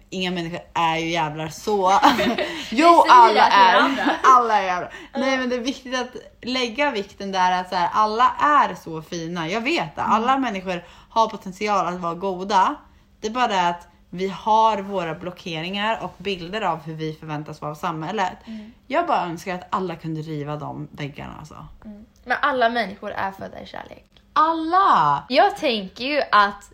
inga 0.10 0.32
människor 0.32 0.60
är 0.74 0.98
ju 0.98 1.10
jävlar 1.10 1.48
så. 1.48 1.92
jo 2.72 3.04
alla 3.10 3.48
är. 3.48 4.18
alla 4.24 4.58
är 4.58 4.64
jävlar. 4.64 4.94
Nej 5.14 5.38
men 5.38 5.50
det 5.50 5.56
är 5.56 5.60
viktigt 5.60 5.96
att 5.96 6.16
lägga 6.42 6.92
vikten 6.92 7.32
där 7.32 7.62
att 7.62 7.70
så 7.70 7.76
här, 7.76 7.90
alla 7.94 8.32
är 8.40 8.76
så 8.76 9.02
fina. 9.02 9.50
Jag 9.50 9.62
vet 9.62 9.96
det. 9.96 10.02
Alla 10.02 10.38
människor 10.38 10.84
har 11.10 11.30
potential 11.30 11.88
att 11.88 12.00
vara 12.00 12.16
goda. 12.16 12.76
Det 13.22 13.28
är 13.28 13.32
bara 13.32 13.48
det 13.48 13.68
att 13.68 13.88
vi 14.10 14.28
har 14.28 14.78
våra 14.82 15.16
blockeringar 15.16 16.00
och 16.04 16.14
bilder 16.18 16.62
av 16.62 16.82
hur 16.82 16.94
vi 16.94 17.14
förväntas 17.14 17.62
vara 17.62 17.72
av 17.72 17.76
samhället. 17.76 18.34
Jag 18.88 19.08
bara 19.08 19.26
önskar 19.26 19.56
att 19.56 19.68
alla 19.70 19.96
kunde 19.96 20.22
riva 20.22 20.56
de 20.56 20.88
väggarna 20.92 21.34
alltså. 21.40 21.68
Men 22.28 22.38
alla 22.42 22.70
människor 22.70 23.12
är 23.12 23.32
födda 23.32 23.62
i 23.62 23.66
kärlek. 23.66 24.06
Alla! 24.34 25.24
Jag 25.30 25.58
tänker 25.58 26.04
ju 26.04 26.22
att 26.32 26.72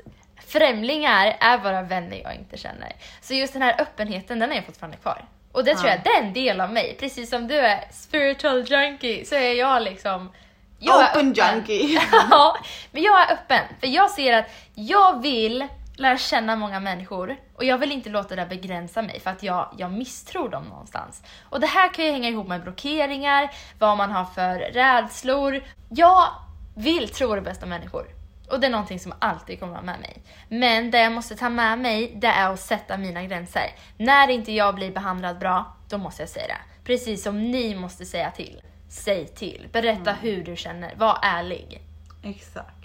främlingar 0.47 1.37
är 1.39 1.57
bara 1.57 1.81
vänner 1.81 2.21
jag 2.23 2.35
inte 2.35 2.57
känner. 2.57 2.93
Så 3.21 3.33
just 3.33 3.53
den 3.53 3.61
här 3.61 3.81
öppenheten, 3.81 4.39
den 4.39 4.51
är 4.51 4.55
jag 4.55 4.65
fortfarande 4.65 4.97
kvar. 4.97 5.25
Och 5.51 5.63
det 5.63 5.75
tror 5.75 5.89
Ja. 5.89 5.95
jag, 5.95 6.03
det 6.03 6.09
är 6.09 6.21
en 6.23 6.33
del 6.33 6.61
av 6.61 6.73
mig. 6.73 6.97
Precis 6.99 7.29
som 7.29 7.47
du 7.47 7.55
är 7.59 7.83
spiritual 7.91 8.63
junkie 8.67 9.25
så 9.25 9.35
är 9.35 9.53
jag 9.53 9.81
liksom... 9.81 10.31
Jag 10.79 11.01
är 11.01 11.05
Open 11.11 11.31
öppen. 11.31 11.55
junkie. 11.55 12.01
ja, 12.31 12.57
men 12.91 13.03
jag 13.03 13.21
är 13.21 13.33
öppen. 13.33 13.61
För 13.79 13.87
jag 13.87 14.11
ser 14.11 14.33
att 14.37 14.45
jag 14.75 15.21
vill 15.21 15.67
lära 15.95 16.17
känna 16.17 16.55
många 16.55 16.79
människor 16.79 17.37
och 17.55 17.63
jag 17.63 17.77
vill 17.77 17.91
inte 17.91 18.09
låta 18.09 18.35
det 18.35 18.45
begränsa 18.45 19.01
mig 19.01 19.19
för 19.19 19.31
att 19.31 19.43
jag, 19.43 19.75
jag 19.77 19.91
misstror 19.91 20.49
dem 20.49 20.63
någonstans. 20.63 21.23
Och 21.49 21.59
det 21.59 21.67
här 21.67 21.93
kan 21.93 22.05
ju 22.05 22.11
hänga 22.11 22.29
ihop 22.29 22.47
med 22.47 22.63
blockeringar, 22.63 23.51
vad 23.79 23.97
man 23.97 24.11
har 24.11 24.25
för 24.25 24.59
rädslor. 24.59 25.63
Jag 25.89 26.27
vill 26.75 27.09
tro 27.09 27.35
det 27.35 27.41
bästa 27.41 27.65
om 27.65 27.69
människor. 27.69 28.05
Och 28.49 28.59
det 28.59 28.67
är 28.67 28.71
någonting 28.71 28.99
som 28.99 29.13
alltid 29.19 29.59
kommer 29.59 29.73
vara 29.73 29.83
med 29.83 29.99
mig. 29.99 30.21
Men 30.49 30.91
det 30.91 31.01
jag 31.01 31.11
måste 31.11 31.35
ta 31.35 31.49
med 31.49 31.79
mig, 31.79 32.13
det 32.15 32.27
är 32.27 32.53
att 32.53 32.59
sätta 32.59 32.97
mina 32.97 33.23
gränser. 33.23 33.69
När 33.97 34.29
inte 34.29 34.51
jag 34.51 34.75
blir 34.75 34.91
behandlad 34.91 35.39
bra, 35.39 35.75
då 35.89 35.97
måste 35.97 36.21
jag 36.21 36.29
säga 36.29 36.47
det. 36.47 36.83
Precis 36.83 37.23
som 37.23 37.51
ni 37.51 37.75
måste 37.75 38.05
säga 38.05 38.31
till. 38.31 38.61
Säg 38.89 39.27
till. 39.27 39.67
Berätta 39.71 40.13
hur 40.13 40.43
du 40.43 40.55
känner. 40.55 40.95
Var 40.95 41.19
ärlig. 41.21 41.81
Exakt. 42.23 42.82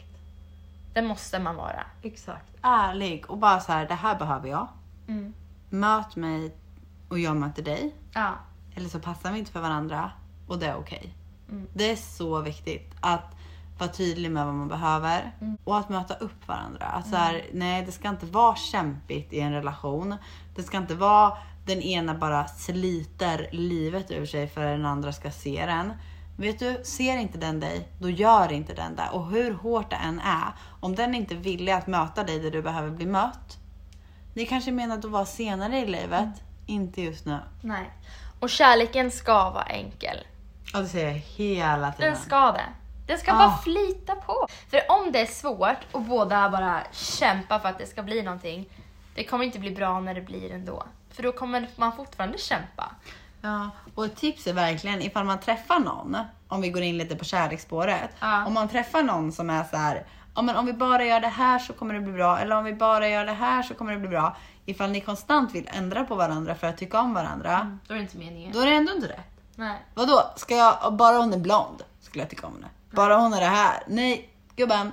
Det 0.98 1.02
måste 1.02 1.38
man 1.38 1.56
vara. 1.56 1.84
Exakt. 2.02 2.56
Ärlig 2.62 3.30
och 3.30 3.38
bara 3.38 3.60
så 3.60 3.72
här, 3.72 3.88
det 3.88 3.94
här 3.94 4.18
behöver 4.18 4.48
jag. 4.48 4.68
Mm. 5.08 5.34
Möt 5.70 6.16
mig 6.16 6.54
och 7.08 7.18
jag 7.18 7.36
möter 7.36 7.62
dig. 7.62 7.94
Ja. 8.14 8.34
Eller 8.74 8.88
så 8.88 8.98
passar 9.00 9.32
vi 9.32 9.38
inte 9.38 9.52
för 9.52 9.60
varandra 9.60 10.10
och 10.48 10.58
det 10.58 10.66
är 10.66 10.76
okej. 10.76 11.14
Mm. 11.48 11.66
Det 11.74 11.90
är 11.90 11.96
så 11.96 12.40
viktigt 12.40 12.94
att 13.00 13.34
vara 13.78 13.90
tydlig 13.90 14.30
med 14.30 14.46
vad 14.46 14.54
man 14.54 14.68
behöver 14.68 15.32
Mm. 15.40 15.56
och 15.64 15.78
att 15.78 15.88
möta 15.88 16.14
upp 16.14 16.48
varandra. 16.48 16.86
Att 16.86 17.08
så 17.08 17.16
här, 17.16 17.42
nej, 17.52 17.84
det 17.86 17.92
ska 17.92 18.08
inte 18.08 18.26
vara 18.26 18.56
kämpigt 18.56 19.32
i 19.32 19.40
en 19.40 19.52
relation. 19.52 20.14
Det 20.56 20.62
ska 20.62 20.76
inte 20.76 20.94
vara 20.94 21.36
den 21.66 21.82
ena 21.82 22.14
bara 22.14 22.48
sliter 22.48 23.48
livet 23.52 24.10
ur 24.10 24.26
sig 24.26 24.48
för 24.48 24.64
att 24.64 24.78
den 24.78 24.86
andra 24.86 25.12
ska 25.12 25.30
se 25.30 25.66
den. 25.66 25.92
Vet 26.40 26.58
du, 26.58 26.80
ser 26.84 27.16
inte 27.16 27.38
den 27.38 27.60
dig, 27.60 27.88
då 28.00 28.10
gör 28.10 28.52
inte 28.52 28.74
den 28.74 28.96
det. 28.96 29.08
Och 29.12 29.26
hur 29.30 29.54
hårt 29.54 29.90
det 29.90 29.96
än 29.96 30.20
är, 30.20 30.52
om 30.80 30.94
den 30.94 31.14
inte 31.14 31.34
är 31.34 31.38
villig 31.38 31.72
att 31.72 31.86
möta 31.86 32.24
dig 32.24 32.38
där 32.40 32.50
du 32.50 32.62
behöver 32.62 32.90
bli 32.90 33.06
mött. 33.06 33.56
Ni 34.34 34.46
kanske 34.46 34.70
menar 34.72 34.98
att 34.98 35.04
vara 35.04 35.24
senare 35.26 35.78
i 35.78 35.86
livet, 35.86 36.12
Mm. 36.20 36.32
inte 36.66 37.02
just 37.02 37.26
nu. 37.26 37.38
Nej. 37.62 37.90
Och 38.40 38.50
kärleken 38.50 39.10
ska 39.10 39.50
vara 39.50 39.64
enkel. 39.64 40.16
Ja, 40.72 40.78
det 40.80 40.88
säger 40.88 41.06
jag 41.08 41.14
hela 41.14 41.92
tiden. 41.92 42.12
Den 42.12 42.20
ska 42.22 42.52
det. 42.52 42.64
Den 43.06 43.18
ska 43.18 43.32
Ah. 43.32 43.38
bara 43.38 43.58
flyta 43.58 44.14
på. 44.14 44.46
För 44.70 44.80
om 44.88 45.12
det 45.12 45.20
är 45.20 45.26
svårt 45.26 45.76
och 45.92 46.02
båda 46.02 46.50
bara 46.50 46.82
kämpar 46.92 47.58
för 47.58 47.68
att 47.68 47.78
det 47.78 47.86
ska 47.86 48.02
bli 48.02 48.22
någonting, 48.22 48.68
det 49.14 49.24
kommer 49.24 49.44
inte 49.44 49.58
bli 49.58 49.70
bra 49.70 50.00
när 50.00 50.14
det 50.14 50.20
blir 50.20 50.52
ändå. 50.52 50.82
För 51.10 51.22
då 51.22 51.32
kommer 51.32 51.68
man 51.76 51.96
fortfarande 51.96 52.38
kämpa. 52.38 52.90
Ja, 53.40 53.70
och 53.94 54.04
ett 54.04 54.16
tips 54.16 54.46
är 54.46 54.52
verkligen 54.52 55.02
ifall 55.02 55.24
man 55.24 55.40
träffar 55.40 55.78
någon, 55.78 56.16
om 56.48 56.60
vi 56.60 56.68
går 56.70 56.82
in 56.82 56.98
lite 56.98 57.16
på 57.16 57.24
kärleksspåret. 57.24 58.10
Ja. 58.20 58.46
Om 58.46 58.54
man 58.54 58.68
träffar 58.68 59.02
någon 59.02 59.32
som 59.32 59.50
är 59.50 59.64
så 59.64 59.76
här, 59.76 60.06
ja 60.34 60.42
men 60.42 60.56
om 60.56 60.66
vi 60.66 60.72
bara 60.72 61.04
gör 61.04 61.20
det 61.20 61.28
här 61.28 61.58
så 61.58 61.72
kommer 61.72 61.94
det 61.94 62.00
bli 62.00 62.12
bra. 62.12 62.38
Eller 62.38 62.56
om 62.56 62.64
vi 62.64 62.72
bara 62.74 63.08
gör 63.08 63.24
det 63.26 63.32
här 63.32 63.62
så 63.62 63.74
kommer 63.74 63.92
det 63.92 63.98
bli 63.98 64.08
bra. 64.08 64.36
Ifall 64.66 64.90
ni 64.90 65.00
konstant 65.00 65.54
vill 65.54 65.68
ändra 65.72 66.04
på 66.04 66.14
varandra 66.14 66.54
för 66.54 66.66
att 66.66 66.76
tycka 66.78 67.00
om 67.00 67.14
varandra, 67.14 67.78
Då 67.86 67.94
är 67.94 67.98
det 67.98 68.02
inte 68.02 68.18
meningen. 68.18 68.52
då 68.52 68.60
är 68.60 68.66
det 68.66 68.72
ändå 68.72 68.92
inte 68.92 69.08
rätt. 69.08 69.40
Nej. 69.54 69.76
Vadå, 69.94 70.30
ska 70.36 70.56
jag, 70.56 70.94
bara 70.96 71.16
hon 71.16 71.32
är 71.32 71.38
blond 71.38 71.82
skulle 72.00 72.22
jag 72.22 72.30
tycka 72.30 72.46
om 72.46 72.52
henne. 72.54 72.66
Bara 72.90 73.16
hon 73.16 73.32
är 73.32 73.40
det 73.40 73.46
här. 73.46 73.82
Nej, 73.86 74.28
gubben, 74.56 74.92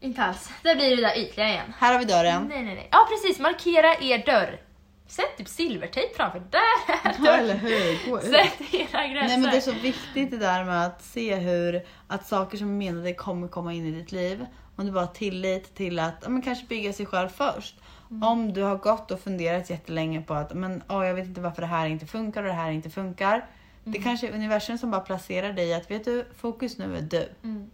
Inte 0.00 0.22
alls. 0.24 0.50
Där 0.62 0.74
blir 0.76 0.96
det 0.96 1.02
där 1.02 1.18
ytliga 1.18 1.48
igen. 1.48 1.74
här 1.78 1.92
har 1.92 1.98
vi 1.98 2.04
dörren. 2.04 2.46
Nej, 2.48 2.62
nej, 2.64 2.74
nej. 2.74 2.88
Ja, 2.92 3.06
precis. 3.10 3.40
Markera 3.40 3.94
er 3.96 4.26
dörr. 4.26 4.60
Sätt 5.06 5.36
typ 5.36 5.48
silvertejp 5.48 6.14
framför. 6.16 6.42
Där 6.50 6.58
är 6.88 7.00
Ja, 7.04 7.12
dörren. 7.24 7.40
eller 7.40 7.54
hur? 7.54 8.10
Gå 8.10 8.18
ut. 8.18 8.24
Sätt 8.24 8.74
era 8.74 9.06
gränser. 9.06 9.28
Nej 9.28 9.38
men 9.38 9.50
det 9.50 9.56
är 9.56 9.60
så 9.60 9.72
viktigt 9.72 10.30
det 10.30 10.38
där 10.38 10.64
med 10.64 10.86
att 10.86 11.02
se 11.02 11.36
hur 11.36 11.82
att 12.08 12.26
saker 12.26 12.58
som 12.58 12.68
är 12.68 12.72
menade 12.72 13.14
kommer 13.14 13.48
komma 13.48 13.72
in 13.72 13.86
i 13.86 13.90
ditt 13.90 14.12
liv. 14.12 14.46
Om 14.76 14.86
du 14.86 14.92
bara 14.92 15.04
har 15.04 15.12
tillit 15.14 15.74
till 15.74 15.98
att 15.98 16.14
ja, 16.22 16.28
men 16.28 16.42
kanske 16.42 16.66
bygga 16.66 16.92
sig 16.92 17.06
själv 17.06 17.28
först. 17.28 17.76
Om 18.22 18.52
du 18.52 18.62
har 18.62 18.76
gått 18.76 19.10
och 19.10 19.20
funderat 19.20 19.70
jättelänge 19.70 20.22
på 20.22 20.34
att 20.34 20.54
men, 20.54 20.82
åh, 20.88 21.06
jag 21.06 21.14
vet 21.14 21.26
inte 21.26 21.40
varför 21.40 21.62
det 21.62 21.68
här 21.68 21.86
inte 21.86 22.06
funkar 22.06 22.42
och 22.42 22.48
det 22.48 22.54
här 22.54 22.70
inte 22.70 22.90
funkar. 22.90 23.46
Det 23.84 23.98
kanske 23.98 24.28
är 24.28 24.32
universum 24.32 24.78
som 24.78 24.90
bara 24.90 25.00
placerar 25.00 25.52
dig 25.52 25.68
i 25.68 25.74
att 25.74 25.90
vet 25.90 26.04
du, 26.04 26.26
fokus 26.36 26.78
nu 26.78 26.96
är 26.96 27.02
du. 27.02 27.28
Mm. 27.42 27.70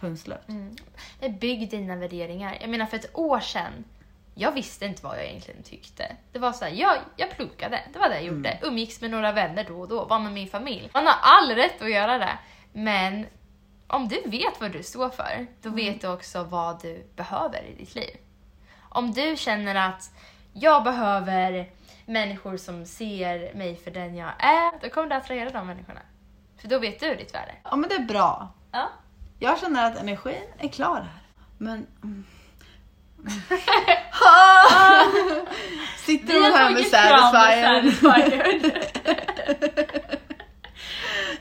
Punkt 0.00 0.20
slut. 0.20 0.38
Mm. 0.48 1.38
Bygg 1.40 1.70
dina 1.70 1.96
värderingar. 1.96 2.58
Jag 2.60 2.70
menar 2.70 2.86
för 2.86 2.96
ett 2.96 3.10
år 3.14 3.40
sedan, 3.40 3.72
jag 4.34 4.52
visste 4.52 4.86
inte 4.86 5.04
vad 5.04 5.18
jag 5.18 5.24
egentligen 5.24 5.62
tyckte. 5.62 6.16
Det 6.32 6.38
var 6.38 6.52
så 6.52 6.64
här, 6.64 6.72
jag, 6.72 6.96
jag 7.16 7.30
pluggade, 7.30 7.80
det 7.92 7.98
var 7.98 8.08
det 8.08 8.14
jag 8.14 8.24
gjorde. 8.24 8.58
Umgicks 8.62 9.00
med 9.00 9.10
några 9.10 9.32
vänner 9.32 9.64
då 9.68 9.80
och 9.80 9.88
då, 9.88 10.04
var 10.04 10.18
med 10.18 10.32
min 10.32 10.48
familj. 10.48 10.90
Man 10.94 11.06
har 11.06 11.16
all 11.22 11.54
rätt 11.54 11.82
att 11.82 11.90
göra 11.90 12.18
det. 12.18 12.38
Men 12.72 13.26
om 13.86 14.08
du 14.08 14.22
vet 14.24 14.60
vad 14.60 14.72
du 14.72 14.82
står 14.82 15.08
för, 15.08 15.46
då 15.62 15.70
vet 15.70 16.00
du 16.00 16.08
också 16.08 16.44
vad 16.44 16.82
du 16.82 17.06
behöver 17.16 17.64
i 17.64 17.74
ditt 17.74 17.94
liv. 17.94 18.16
Om 18.88 19.12
du 19.12 19.36
känner 19.36 19.88
att 19.88 20.10
jag 20.52 20.84
behöver 20.84 21.70
människor 22.06 22.56
som 22.56 22.86
ser 22.86 23.54
mig 23.54 23.76
för 23.76 23.90
den 23.90 24.16
jag 24.16 24.32
är, 24.38 24.80
då 24.80 24.88
kommer 24.88 25.08
du 25.08 25.14
attrahera 25.14 25.50
de 25.50 25.66
människorna. 25.66 26.00
För 26.56 26.68
då 26.68 26.78
vet 26.78 27.00
du 27.00 27.14
ditt 27.14 27.34
värde. 27.34 27.54
Ja 27.64 27.76
men 27.76 27.88
det 27.88 27.94
är 27.94 28.04
bra. 28.04 28.54
Ja. 28.72 28.88
Jag 29.38 29.60
känner 29.60 29.86
att 29.86 29.98
energin 29.98 30.42
är 30.58 30.68
klar 30.68 30.96
här. 30.96 31.22
Men... 31.58 31.86
Sitter 36.06 36.34
hon 36.34 36.52
här 36.52 36.70
med 36.70 36.84
Satisfyer? 36.86 37.82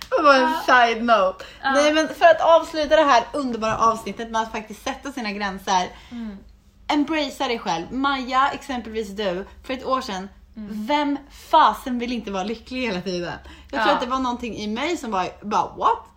Det 0.09 0.21
var 0.23 0.35
en 0.35 0.53
side 0.65 1.03
note. 1.03 1.45
Ja. 1.63 1.71
Nej 1.71 1.93
men 1.93 2.07
för 2.07 2.25
att 2.25 2.41
avsluta 2.41 2.95
det 2.95 3.03
här 3.03 3.23
underbara 3.33 3.77
avsnittet 3.77 4.31
med 4.31 4.41
att 4.41 4.51
faktiskt 4.51 4.83
sätta 4.83 5.11
sina 5.11 5.31
gränser. 5.31 5.87
Mm. 6.11 6.37
Embracea 6.87 7.47
dig 7.47 7.59
själv. 7.59 7.85
Maja, 7.91 8.49
exempelvis 8.53 9.09
du, 9.09 9.45
för 9.63 9.73
ett 9.73 9.85
år 9.85 10.01
sedan. 10.01 10.29
Mm. 10.57 10.85
Vem 10.87 11.17
fasen 11.51 11.99
vill 11.99 12.11
inte 12.11 12.31
vara 12.31 12.43
lycklig 12.43 12.81
hela 12.81 13.01
tiden? 13.01 13.33
Jag 13.71 13.81
tror 13.81 13.87
Ja. 13.91 13.95
att 13.95 14.01
det 14.01 14.07
var 14.07 14.19
någonting 14.19 14.55
i 14.57 14.67
mig 14.67 14.97
som 14.97 15.11
var 15.11 15.27
bara 15.41 15.67
what? 15.77 16.07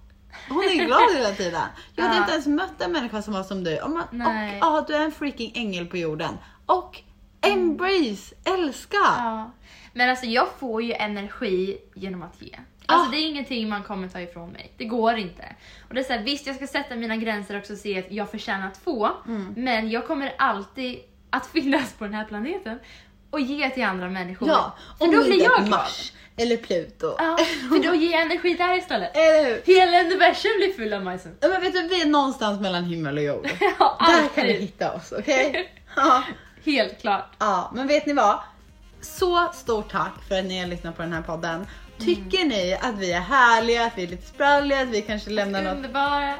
Hon 0.48 0.64
är 0.64 0.84
glad 0.86 1.14
hela 1.16 1.30
tiden. 1.30 1.62
Jag 1.96 2.04
hade 2.04 2.16
Ja. 2.16 2.20
inte 2.20 2.32
ens 2.32 2.46
mött 2.46 2.80
en 2.82 2.92
människa 2.92 3.22
som 3.22 3.34
var 3.34 3.42
som 3.42 3.64
du. 3.64 3.78
Och, 3.78 3.90
man, 3.90 4.02
och 4.02 4.32
ja, 4.60 4.84
du 4.88 4.94
är 4.94 5.00
en 5.04 5.12
freaking 5.12 5.52
ängel 5.54 5.86
på 5.86 5.96
jorden. 5.96 6.38
Och 6.66 7.00
embrace, 7.40 8.34
älska. 8.44 8.96
Ja. 8.96 9.50
Men 9.92 10.10
alltså 10.10 10.26
jag 10.26 10.48
får 10.58 10.82
ju 10.82 10.92
energi 10.92 11.78
genom 11.94 12.22
att 12.22 12.42
ge. 12.42 12.56
Alltså 12.86 13.08
Ah. 13.08 13.10
det 13.10 13.16
är 13.18 13.28
ingenting 13.28 13.68
man 13.68 13.82
kommer 13.82 14.08
ta 14.08 14.20
ifrån 14.20 14.50
mig. 14.50 14.72
Det 14.76 14.84
går 14.84 15.14
inte. 15.16 15.56
Och 15.88 15.94
det 15.94 16.00
är 16.00 16.04
så 16.04 16.12
här, 16.12 16.22
visst 16.22 16.46
jag 16.46 16.56
ska 16.56 16.66
sätta 16.66 16.94
mina 16.96 17.16
gränser 17.16 17.58
också 17.58 17.72
och 17.72 17.78
se 17.78 17.98
att 17.98 18.12
jag 18.12 18.30
förtjänar 18.30 18.66
att 18.66 18.76
få. 18.76 19.10
Mm. 19.26 19.54
Men 19.56 19.90
jag 19.90 20.06
kommer 20.06 20.34
alltid 20.38 20.98
att 21.30 21.46
finnas 21.52 21.92
på 21.92 22.04
den 22.04 22.14
här 22.14 22.24
planeten. 22.24 22.78
Och 23.34 23.40
ge 23.40 23.70
till 23.70 23.84
andra 23.84 24.08
människor. 24.08 24.48
Ja, 24.48 24.74
för 24.98 25.04
om 25.04 25.10
då 25.10 25.24
blir 25.24 25.42
jag. 25.42 25.68
Mars 25.68 26.12
eller 26.36 26.56
Pluto. 26.56 27.14
Ja, 27.18 27.38
för 27.68 27.88
då 27.88 27.94
ger 27.94 28.12
jag 28.12 28.20
energi 28.22 28.54
där 28.54 28.78
istället. 28.78 29.16
Eller 29.16 29.44
hur? 29.44 29.62
Hela 29.74 30.00
universum 30.00 30.50
blir 30.56 30.72
full 30.72 30.92
av 30.92 31.04
majsen. 31.04 31.36
Ja, 31.40 31.48
Men 31.48 31.60
vet 31.60 31.72
du, 31.72 31.88
vi 31.88 32.02
är 32.02 32.06
någonstans 32.06 32.60
mellan 32.60 32.84
himmel 32.84 33.16
och 33.18 33.24
jord. 33.24 33.50
Ja, 33.78 33.98
Där 34.00 34.28
kan 34.34 34.46
ni 34.46 34.52
hitta 34.52 34.92
oss, 34.92 35.12
okej? 35.18 35.72
Ja. 35.96 36.22
Helt 36.64 37.00
klart. 37.00 37.32
ja, 37.38 37.72
men 37.74 37.86
vet 37.86 38.06
ni 38.06 38.12
vad? 38.12 38.38
Så 39.00 39.50
stort 39.54 39.92
tack 39.92 40.12
för 40.28 40.38
att 40.38 40.44
ni 40.44 40.60
har 40.60 40.66
lyssnat 40.66 40.96
på 40.96 41.02
den 41.02 41.12
här 41.12 41.22
podden. 41.22 41.66
Tycker 41.98 42.44
ni 42.44 42.78
att 42.80 42.98
vi 42.98 43.12
är 43.12 43.20
härliga, 43.20 43.84
att 43.84 43.92
vi 43.96 44.02
är 44.02 44.06
lite 44.06 44.26
spralliga, 44.26 44.80
att 44.80 44.88
vi 44.88 45.02
kanske 45.02 45.30
lämnar 45.30 45.62
något 45.62 45.86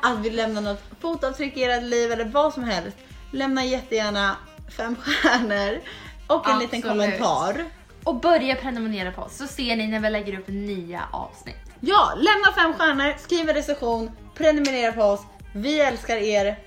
att 0.02 0.18
vi 0.24 0.30
lämnar 0.30 0.60
något 0.60 0.82
fotavtryck 1.00 1.56
i 1.56 1.64
ert 1.64 1.82
liv 1.82 2.12
eller 2.12 2.24
vad 2.24 2.54
som 2.54 2.64
helst. 2.64 2.96
Lämna 3.30 3.64
jättegärna 3.64 4.36
fem 4.76 4.96
stjärnor 4.96 5.80
och 6.26 6.48
en 6.48 6.58
liten 6.58 6.78
Absolut. 6.78 6.84
kommentar. 6.84 7.64
Och 8.04 8.20
börja 8.20 8.54
prenumerera 8.54 9.12
på 9.12 9.22
oss 9.22 9.36
så 9.36 9.46
ser 9.46 9.76
ni 9.76 9.86
när 9.86 10.00
vi 10.00 10.10
lägger 10.10 10.38
upp 10.38 10.48
nya 10.48 11.02
avsnitt. 11.12 11.56
Ja, 11.80 12.12
lämna 12.16 12.52
fem 12.62 12.74
stjärnor, 12.74 13.14
skriv 13.18 13.48
en 13.48 13.54
recension, 13.54 14.10
prenumerera 14.34 14.92
på 14.92 15.02
oss. 15.02 15.20
Vi 15.54 15.80
älskar 15.80 16.16
er. 16.16 16.58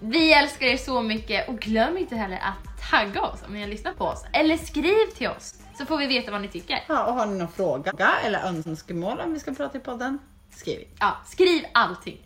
Vi 0.00 0.32
älskar 0.32 0.66
er 0.66 0.76
så 0.76 1.02
mycket 1.02 1.48
och 1.48 1.58
glöm 1.58 1.98
inte 1.98 2.16
heller 2.16 2.36
att 2.36 2.90
tagga 2.90 3.22
oss 3.22 3.38
om 3.46 3.52
ni 3.54 3.60
har 3.60 3.68
lyssnat 3.68 3.98
på 3.98 4.04
oss. 4.04 4.24
Eller 4.32 4.56
skriv 4.56 5.06
till 5.16 5.28
oss 5.28 5.54
så 5.78 5.86
får 5.86 5.98
vi 5.98 6.06
veta 6.06 6.30
vad 6.30 6.40
ni 6.42 6.48
tycker. 6.48 6.84
Ja, 6.88 7.04
och 7.04 7.14
har 7.14 7.26
ni 7.26 7.38
någon 7.38 7.52
fråga 7.52 7.92
eller 8.24 8.38
önskemål 8.38 9.20
om 9.20 9.32
vi 9.32 9.40
ska 9.40 9.54
prata 9.54 9.78
i 9.78 9.80
podden? 9.80 10.18
Skriv. 10.50 10.88
Ja, 11.00 11.16
skriv 11.26 11.64
allting. 11.74 12.18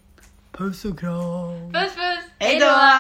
Puss 0.53 0.85
och 0.85 0.99
kram. 0.99 1.73
Puss 1.73 1.95
puss! 1.95 2.25
Hej 2.39 2.59
då! 2.61 3.00